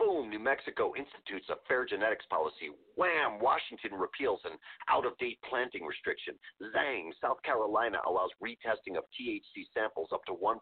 [0.00, 2.72] Boom, New Mexico institutes a fair genetics policy.
[2.96, 4.56] Wham, Washington repeals an
[4.88, 6.34] out of date planting restriction.
[6.74, 10.56] Zang, South Carolina allows retesting of THC samples up to 1%.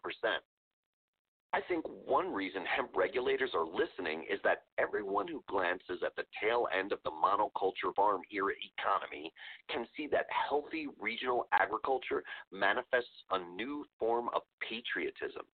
[1.53, 6.25] I think one reason hemp regulators are listening is that everyone who glances at the
[6.43, 9.31] tail end of the monoculture farm era economy
[9.71, 15.45] can see that healthy regional agriculture manifests a new form of patriotism.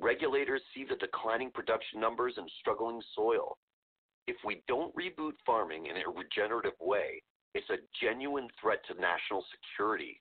[0.00, 3.56] Regulators see the declining production numbers and struggling soil.
[4.26, 7.22] If we don't reboot farming in a regenerative way,
[7.54, 10.20] it's a genuine threat to national security.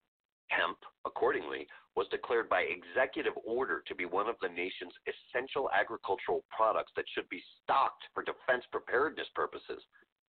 [0.50, 6.44] Hemp, accordingly, was declared by executive order to be one of the nation's essential agricultural
[6.56, 9.82] products that should be stocked for defense preparedness purposes.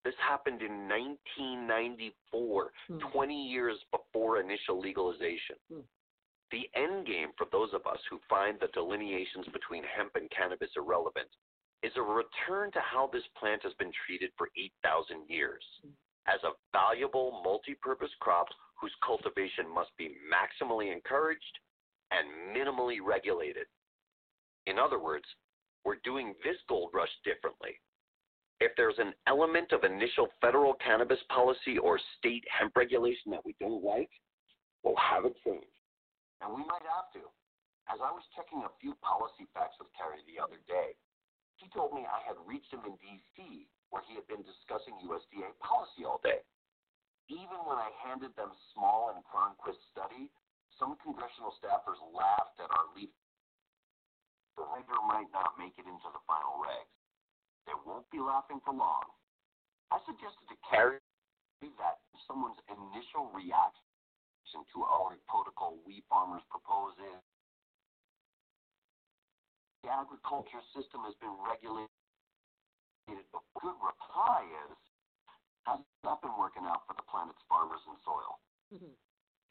[0.05, 2.99] This happened in 1994, hmm.
[2.99, 5.57] 20 years before initial legalization.
[5.73, 5.81] Hmm.
[6.55, 10.71] The end game for those of us who find the delineations between hemp and cannabis
[10.77, 11.27] irrelevant
[11.83, 15.65] is a return to how this plant has been treated for 8,000 years
[16.29, 18.47] as a valuable multi purpose crop
[18.81, 21.59] whose cultivation must be maximally encouraged
[22.13, 23.67] and minimally regulated.
[24.67, 25.27] In other words,
[25.85, 27.81] we're doing this gold rush differently.
[28.61, 33.57] If there's an element of initial federal cannabis policy or state hemp regulation that we
[33.59, 34.11] don't like,
[34.85, 35.67] we'll have it changed.
[36.41, 37.25] And we might have to.
[37.87, 40.97] As I was checking a few policy facts with Terry the other day,
[41.61, 45.55] he told me I had reached him in D.C., where he had been discussing USDA
[45.63, 46.43] policy all day.
[47.31, 50.33] Even when I handed them Small and Cronquist study,
[50.81, 53.13] some congressional staffers laughed at our leaf.
[54.59, 56.95] The rigor might not make it into the final regs.
[57.69, 59.07] They won't be laughing for long.
[59.93, 60.99] I suggested to Cary
[61.81, 63.84] that someone's initial reaction
[64.53, 67.23] to our protocol we farmers propose is
[69.85, 71.93] the agriculture system has been regulated.
[73.09, 74.77] The good reply is
[75.69, 78.33] has not been working out for the planet's farmers and soil.
[78.73, 78.97] Mm-hmm.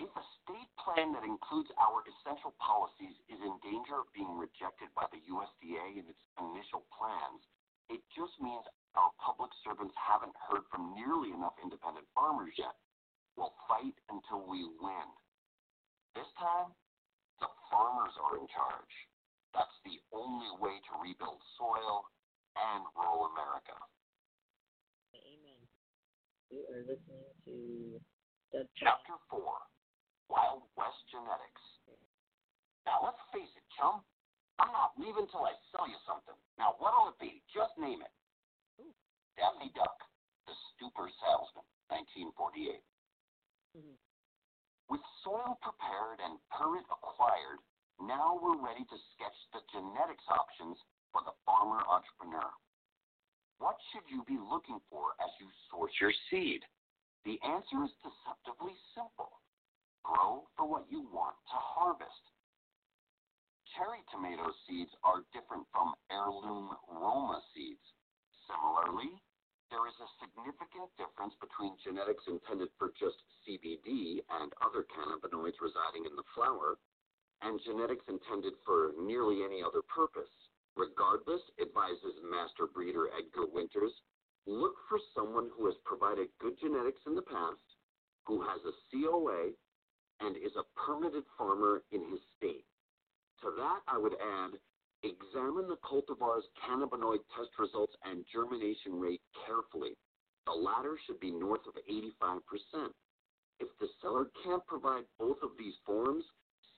[0.01, 4.89] If a state plan that includes our essential policies is in danger of being rejected
[4.97, 7.41] by the USDA in its initial plans,
[7.89, 8.65] it just means
[8.97, 12.73] our public servants haven't heard from nearly enough independent farmers yet.
[13.37, 15.07] We'll fight until we win.
[16.13, 16.71] This time,
[17.41, 18.95] the farmers are in charge.
[19.53, 22.05] That's the only way to rebuild soil
[22.53, 23.77] and rural America.
[25.17, 25.61] Amen.
[26.53, 27.97] You are listening to
[28.77, 29.41] Chapter 4
[30.29, 31.65] Wild West Genetics.
[32.85, 34.05] Now, let's face it, chum.
[34.61, 36.37] I'm not leaving till I sell you something.
[36.61, 37.41] Now, what'll it be?
[37.49, 38.13] Just name it.
[39.33, 39.97] Daffy Duck,
[40.45, 42.77] The Stupor Salesman, 1948.
[43.73, 47.57] With soil prepared and permit acquired,
[47.97, 50.77] now we're ready to sketch the genetics options
[51.09, 52.53] for the farmer entrepreneur.
[53.57, 56.61] What should you be looking for as you source your seed?
[57.25, 59.41] The answer is deceptively simple.
[60.05, 62.23] Grow for what you want to harvest.
[63.73, 67.81] Cherry tomato seeds are different from heirloom Roma seeds.
[68.45, 69.17] Similarly,
[69.73, 76.05] there is a significant difference between genetics intended for just CBD and other cannabinoids residing
[76.05, 76.77] in the flower
[77.41, 80.29] and genetics intended for nearly any other purpose.
[80.77, 83.97] Regardless, advises master breeder Edgar Winters,
[84.45, 87.65] look for someone who has provided good genetics in the past,
[88.29, 89.57] who has a COA,
[90.21, 92.69] and is a permitted farmer in his state.
[93.41, 94.53] To that, I would add
[95.03, 99.95] examine the cultivar's cannabinoid test results and germination rate carefully.
[100.45, 102.41] The latter should be north of 85%.
[103.59, 106.23] If the seller can't provide both of these forms,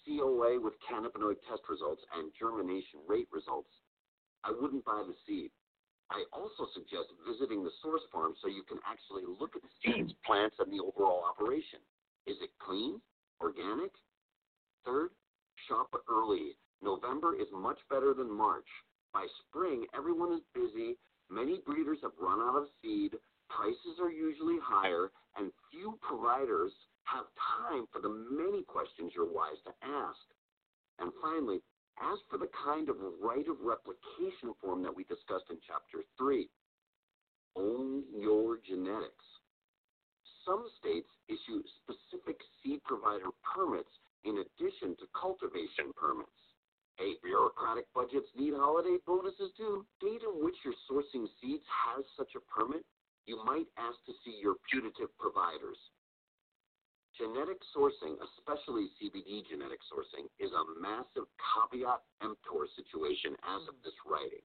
[0.06, 3.70] COA with cannabinoid test results and germination rate results,
[4.44, 5.50] I wouldn't buy the seed.
[6.12, 10.14] I also suggest visiting the source farm so you can actually look at the seeds,
[10.26, 11.82] plants, and the overall operation.
[12.28, 13.02] Is it clean?
[13.42, 13.90] Organic?
[14.86, 15.10] Third,
[15.68, 16.54] shop early.
[16.82, 18.68] November is much better than March.
[19.14, 20.98] By spring, everyone is busy.
[21.30, 23.16] Many breeders have run out of seed.
[23.50, 26.72] Prices are usually higher, and few providers
[27.06, 27.26] have
[27.62, 30.26] time for the many questions you're wise to ask.
[31.00, 31.62] And finally,
[32.02, 36.50] as for the kind of right of replication form that we discussed in Chapter 3,
[37.56, 39.26] own your genetics.
[40.44, 43.90] Some states issue specific seed provider permits
[44.26, 46.45] in addition to cultivation permits.
[46.96, 49.86] Hey, bureaucratic budgets need holiday bonuses too.
[50.00, 52.86] Date in which you're sourcing seeds has such a permit,
[53.28, 55.76] you might ask to see your putative providers.
[57.20, 63.96] Genetic sourcing, especially CBD genetic sourcing, is a massive caveat emptor situation as of this
[64.08, 64.44] writing.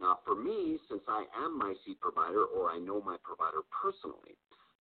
[0.00, 4.40] Now, for me, since I am my seed provider or I know my provider personally,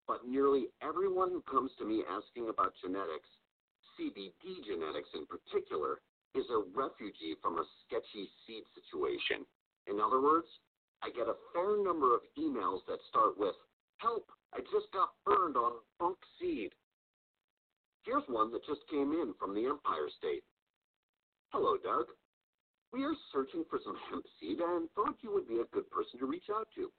[0.06, 3.28] but nearly everyone who comes to me asking about genetics,
[3.96, 6.00] CBD genetics in particular,
[6.36, 9.44] is a refugee from a sketchy seed situation.
[9.88, 10.46] In other words,
[11.02, 13.54] I get a fair number of emails that start with,
[13.98, 16.72] Help, I just got burned on bunk seed.
[18.04, 20.44] Here's one that just came in from the Empire State.
[21.50, 22.06] Hello, Doug.
[22.92, 26.20] We are searching for some hemp seed and thought you would be a good person
[26.20, 26.92] to reach out to.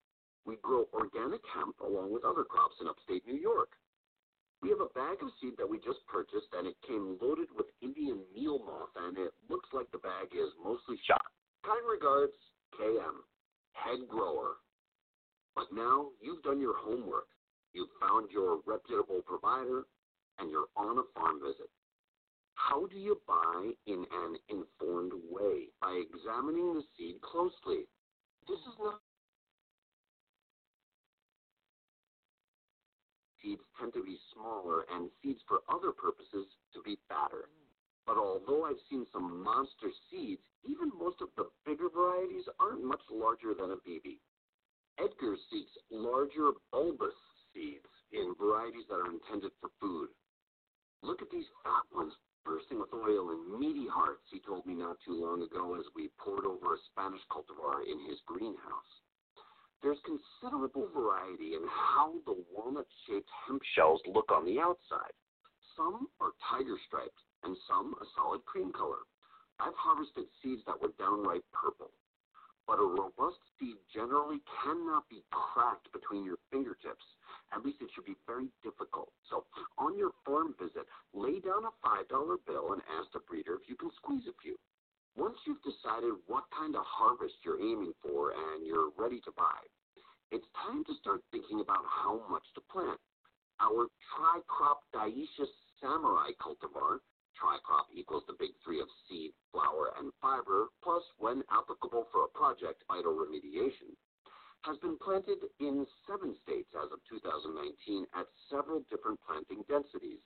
[0.45, 3.69] We grow organic hemp along with other crops in upstate New York.
[4.61, 7.67] We have a bag of seed that we just purchased, and it came loaded with
[7.81, 11.21] Indian meal moth, and it looks like the bag is mostly shot.
[11.63, 12.33] Kind regards,
[12.73, 13.21] KM,
[13.73, 14.57] head grower.
[15.55, 17.27] But now you've done your homework.
[17.73, 19.85] You've found your reputable provider,
[20.39, 21.69] and you're on a farm visit.
[22.55, 25.69] How do you buy in an informed way?
[25.81, 27.85] By examining the seed closely.
[28.47, 28.99] This is not
[33.47, 37.47] seeds tend to be smaller and seeds for other purposes to be fatter.
[38.05, 43.03] But although I've seen some monster seeds, even most of the bigger varieties aren't much
[43.09, 44.19] larger than a BB.
[44.99, 47.15] Edgar seeks larger bulbous
[47.53, 50.09] seeds in varieties that are intended for food.
[51.03, 54.95] Look at these fat ones bursting with oil and meaty hearts, he told me not
[55.05, 58.91] too long ago as we pored over a Spanish cultivar in his greenhouse.
[59.83, 65.13] There's considerable variety in how the walnut shaped hemp shells look on the outside.
[65.75, 69.05] Some are tiger striped, and some a solid cream color.
[69.59, 71.91] I've harvested seeds that were downright purple.
[72.67, 77.05] But a robust seed generally cannot be cracked between your fingertips.
[77.53, 79.13] At least it should be very difficult.
[79.29, 79.45] So,
[79.77, 83.75] on your farm visit, lay down a $5 bill and ask the breeder if you
[83.75, 84.57] can squeeze a few.
[85.17, 89.57] Once you've decided what kind of harvest you're aiming for and you're ready to buy,
[90.29, 93.01] it's time to start thinking about how much to plant.
[93.59, 95.49] Our tri-crop dioecious
[95.81, 97.01] samurai cultivar,
[97.33, 102.33] tri-crop equals the big three of seed, flower, and fiber, plus when applicable for a
[102.37, 103.97] project, phytoremediation,
[104.69, 110.21] has been planted in seven states as of 2019 at several different planting densities.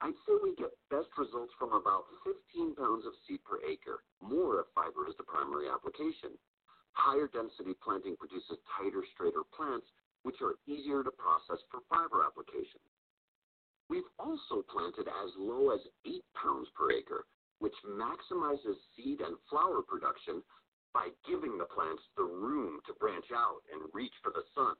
[0.00, 4.62] I'd say we get best results from about 15 pounds of seed per acre, more
[4.62, 6.38] if fiber is the primary application.
[6.94, 9.86] Higher density planting produces tighter, straighter plants,
[10.22, 12.78] which are easier to process for fiber application.
[13.90, 17.26] We've also planted as low as 8 pounds per acre,
[17.58, 20.42] which maximizes seed and flower production
[20.94, 24.74] by giving the plants the room to branch out and reach for the sun.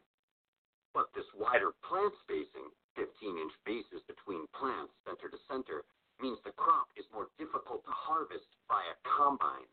[0.94, 3.06] But this wider plant spacing, 15
[3.38, 5.86] inch bases between plants center to center,
[6.18, 9.70] means the crop is more difficult to harvest by a combine.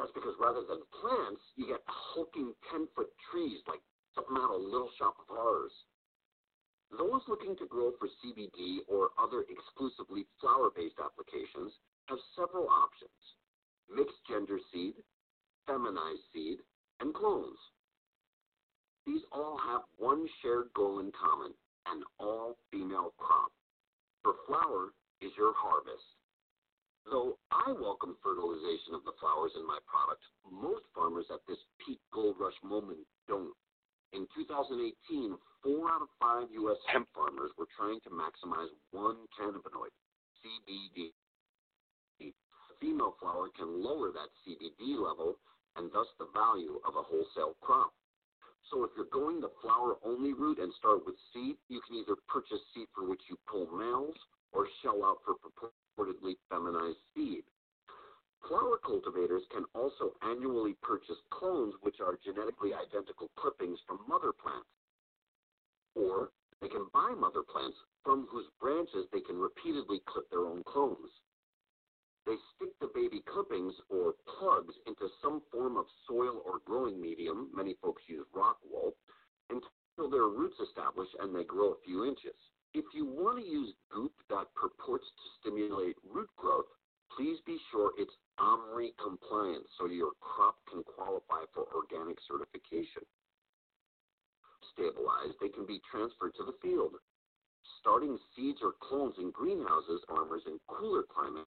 [0.00, 3.84] That's because rather than plants, you get hulking 10 foot trees like
[4.16, 5.76] something out of Little Shop of Horrors.
[6.88, 11.76] Those looking to grow for CBD or other exclusively flower based applications
[12.08, 13.20] have several options
[13.92, 14.94] mixed gender seed,
[15.66, 16.58] feminized seed,
[17.00, 17.58] and clones.
[19.06, 21.52] These all have one shared goal in common
[21.86, 23.52] an all female crop.
[24.22, 26.04] For flower is your harvest.
[27.04, 32.00] Though I welcome fertilization of the flowers in my product, most farmers at this peak
[32.12, 33.52] gold rush moment don't.
[34.12, 36.80] In 2018, four out of five U.S.
[36.88, 39.92] hemp farmers were trying to maximize one cannabinoid,
[40.40, 41.12] CBD.
[42.20, 42.32] The
[42.80, 45.36] female flower can lower that CBD level
[45.76, 47.92] and thus the value of a wholesale crop.
[48.70, 52.16] So if you're going the flower only route and start with seed, you can either
[52.28, 54.16] purchase seed for which you pull males
[54.52, 57.44] or shell out for purportedly feminized seed.
[58.48, 64.68] Flower cultivators can also annually purchase clones which are genetically identical clippings from mother plants.
[65.94, 70.62] Or they can buy mother plants from whose branches they can repeatedly clip their own
[70.64, 71.10] clones.
[72.26, 77.50] They stick the baby clippings or plugs into some form of soil or growing medium,
[77.54, 78.96] many folks use rock wool,
[79.50, 82.36] until their roots establish and they grow a few inches.
[82.72, 86.66] If you want to use goop that purports to stimulate root growth,
[87.16, 93.04] please be sure it's OMRI compliant so your crop can qualify for organic certification.
[94.72, 96.96] Stabilized, they can be transferred to the field.
[97.80, 101.43] Starting seeds or clones in greenhouses, farmers in cooler climates,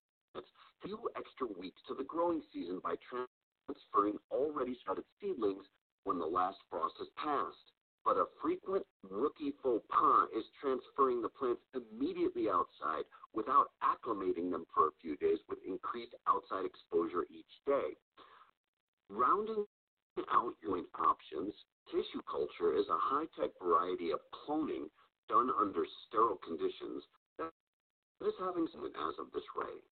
[0.82, 5.64] few extra weeks to the growing season by transferring already started seedlings
[6.04, 7.72] when the last frost has passed.
[8.04, 13.04] But a frequent rookie faux pas is transferring the plants immediately outside
[13.34, 17.96] without acclimating them for a few days with increased outside exposure each day.
[19.10, 19.64] Rounding
[20.32, 21.54] out joint options,
[21.90, 24.88] tissue culture is a high tech variety of cloning
[25.28, 27.04] done under sterile conditions
[27.38, 27.52] that
[28.26, 29.84] is having some as of this rate.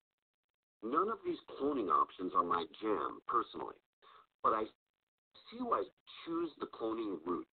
[0.82, 3.76] None of these cloning options are my jam personally,
[4.42, 4.64] but I
[5.50, 5.84] see why I
[6.24, 7.46] choose the cloning route.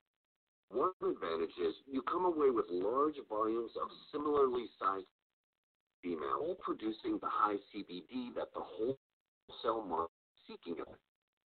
[0.69, 5.05] One advantage is you come away with large volumes of similarly sized
[6.01, 10.11] female, all producing the high CBD that the wholesale market
[10.49, 10.83] is seeking.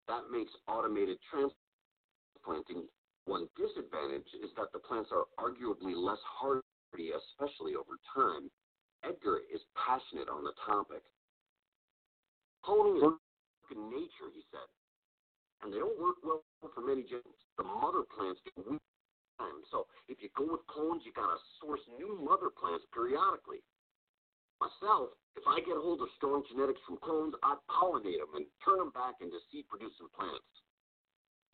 [0.07, 2.87] That makes automated transplanting
[3.27, 8.49] one disadvantage is that the plants are arguably less hardy, especially over time.
[9.03, 11.03] Edgar is passionate on the topic.
[12.67, 13.23] Cloning work
[13.71, 14.67] in nature, he said,
[15.63, 17.39] and they don't work well for many genes.
[17.55, 18.83] The mother plants get weak
[19.39, 23.63] time, so if you go with clones, you gotta source new mother plants periodically.
[24.59, 28.83] Myself, if I get hold of strong genetics from clones, I pollinate them and turn
[28.83, 30.51] them back into seed-producing plants.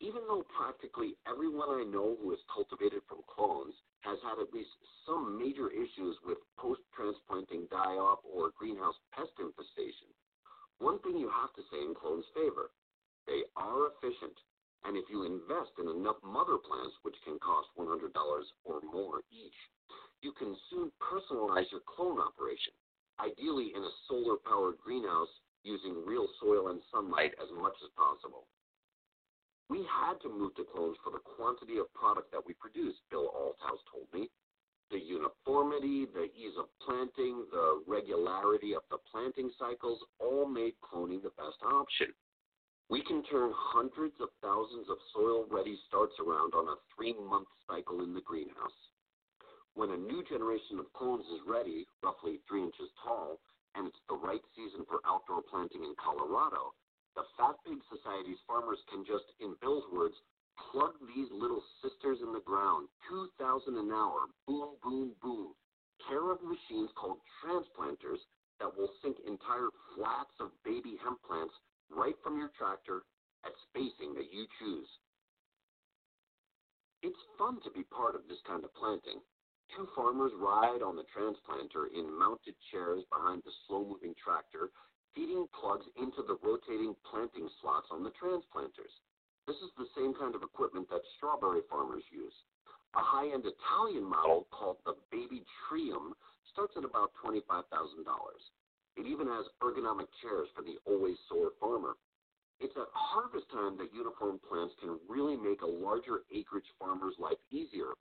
[0.02, 4.74] Even though practically everyone I know who is cultivated from clones has had at least
[5.06, 10.10] some major issues with post-transplanting die-off or greenhouse pest infestation,
[10.84, 12.68] one thing you have to say in clones' favor
[13.24, 14.36] they are efficient,
[14.84, 18.12] and if you invest in enough mother plants, which can cost $100
[18.68, 19.56] or more each,
[20.20, 22.76] you can soon personalize your clone operation,
[23.16, 25.32] ideally in a solar powered greenhouse
[25.64, 28.44] using real soil and sunlight as much as possible.
[29.72, 33.32] We had to move to clones for the quantity of product that we produce, Bill
[33.32, 34.28] Althouse told me.
[34.94, 41.18] The uniformity, the ease of planting, the regularity of the planting cycles all made cloning
[41.18, 42.14] the best option.
[42.86, 47.50] We can turn hundreds of thousands of soil ready starts around on a three month
[47.66, 48.78] cycle in the greenhouse.
[49.74, 53.42] When a new generation of clones is ready, roughly three inches tall,
[53.74, 56.70] and it's the right season for outdoor planting in Colorado,
[57.18, 60.14] the Fat Pig Society's farmers can just, in Bill's words,
[60.70, 65.54] plug these little sisters in the ground, 2,000 an hour, boom, boom, boom,
[66.08, 68.20] care of machines called transplanters
[68.60, 71.54] that will sink entire flats of baby hemp plants
[71.90, 73.02] right from your tractor
[73.44, 74.88] at spacing that you choose.
[77.02, 79.20] It's fun to be part of this kind of planting.
[79.76, 84.70] Two farmers ride on the transplanter in mounted chairs behind the slow moving tractor,
[85.14, 88.92] feeding plugs into the rotating planting slots on the transplanters.
[89.46, 92.32] This is the same kind of equipment that strawberry farmers use.
[92.96, 96.14] A high-end Italian model called the Baby Trium
[96.52, 97.68] starts at about $25,000.
[98.96, 101.96] It even has ergonomic chairs for the always sore farmer.
[102.60, 107.40] It's at harvest time that uniform plants can really make a larger acreage farmer's life
[107.50, 107.92] easier.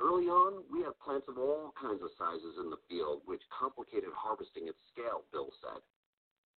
[0.00, 4.14] Early on, we had plants of all kinds of sizes in the field, which complicated
[4.14, 5.82] harvesting at scale, Bill said.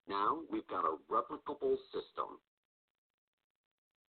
[0.07, 2.37] Now we've got a replicable system.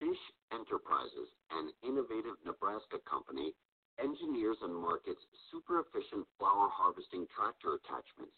[0.03, 3.55] Bish Enterprises, an innovative Nebraska company,
[4.03, 8.34] engineers and markets super efficient flower harvesting tractor attachments,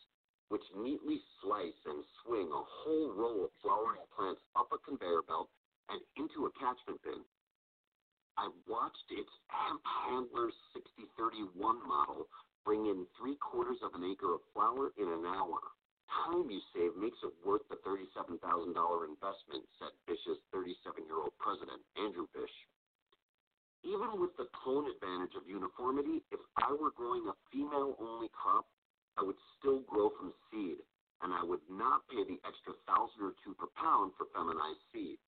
[0.53, 5.49] which neatly slice and swing a whole row of flowering plants up a conveyor belt
[5.89, 7.25] and into a catchment bin.
[8.37, 11.57] I watched its Hemp Handler 6031
[11.89, 12.29] model
[12.69, 15.65] bring in three quarters of an acre of flower in an hour.
[16.11, 21.81] Time you save makes it worth the $37,000 investment, said Bish's 37 year old president,
[21.97, 22.57] Andrew Bish.
[23.85, 28.65] Even with the clone advantage of uniformity, if I were growing a female only crop,
[29.17, 30.81] I would still grow from seed,
[31.23, 35.19] and I would not pay the extra thousand or two per pound for feminized seed.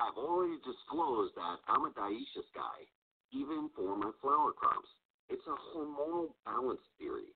[0.00, 2.88] I've already disclosed that I'm a dioecious guy,
[3.30, 4.88] even for my flower crops.
[5.28, 7.30] It's a hormonal balance theory.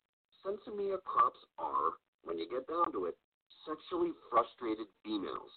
[0.45, 3.17] Sinsemilla crops are, when you get down to it,
[3.67, 5.51] sexually frustrated females.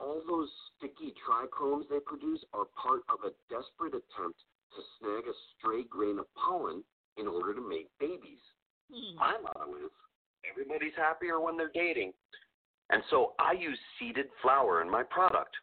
[0.00, 4.38] All those sticky trichomes they produce are part of a desperate attempt
[4.74, 6.84] to snag a stray grain of pollen
[7.16, 8.42] in order to make babies.
[8.92, 9.16] Hmm.
[9.18, 9.90] My motto is
[10.48, 12.12] everybody's happier when they're dating.
[12.90, 15.54] And so I use seeded flour in my product.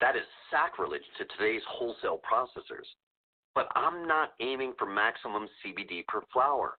[0.00, 2.86] That is sacrilege to today's wholesale processors.
[3.54, 6.78] But I'm not aiming for maximum CBD per flower.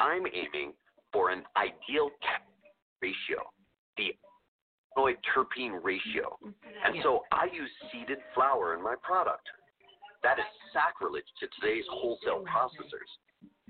[0.00, 0.72] I'm aiming
[1.12, 2.10] for an ideal
[3.02, 3.42] ratio,
[3.96, 4.14] the
[4.96, 6.38] cannabinoid terpene ratio.
[6.84, 9.46] And so I use seeded flour in my product.
[10.22, 13.10] That is sacrilege to today's wholesale processors.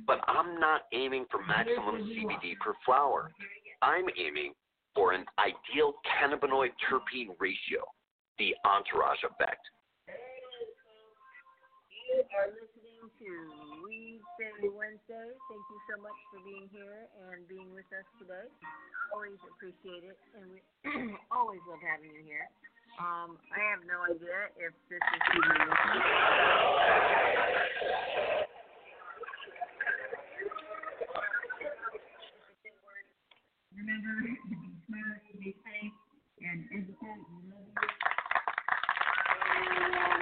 [0.07, 3.31] But I'm not aiming for maximum CBD per flower.
[3.83, 4.53] I'm aiming
[4.95, 7.85] for an ideal cannabinoid terpene ratio,
[8.39, 9.63] the entourage effect
[13.09, 13.33] welcome to
[13.89, 15.29] Weed Say Wednesday.
[15.49, 18.45] Thank you so much for being here and being with us today.
[19.15, 20.61] Always appreciate it, and we
[21.33, 22.49] always love having you here.
[23.01, 25.57] Um, I have no idea if this is even
[33.73, 35.97] Remember to be smart, to be safe,
[36.45, 37.25] and educate.
[37.25, 37.73] We love
[40.13, 40.18] you.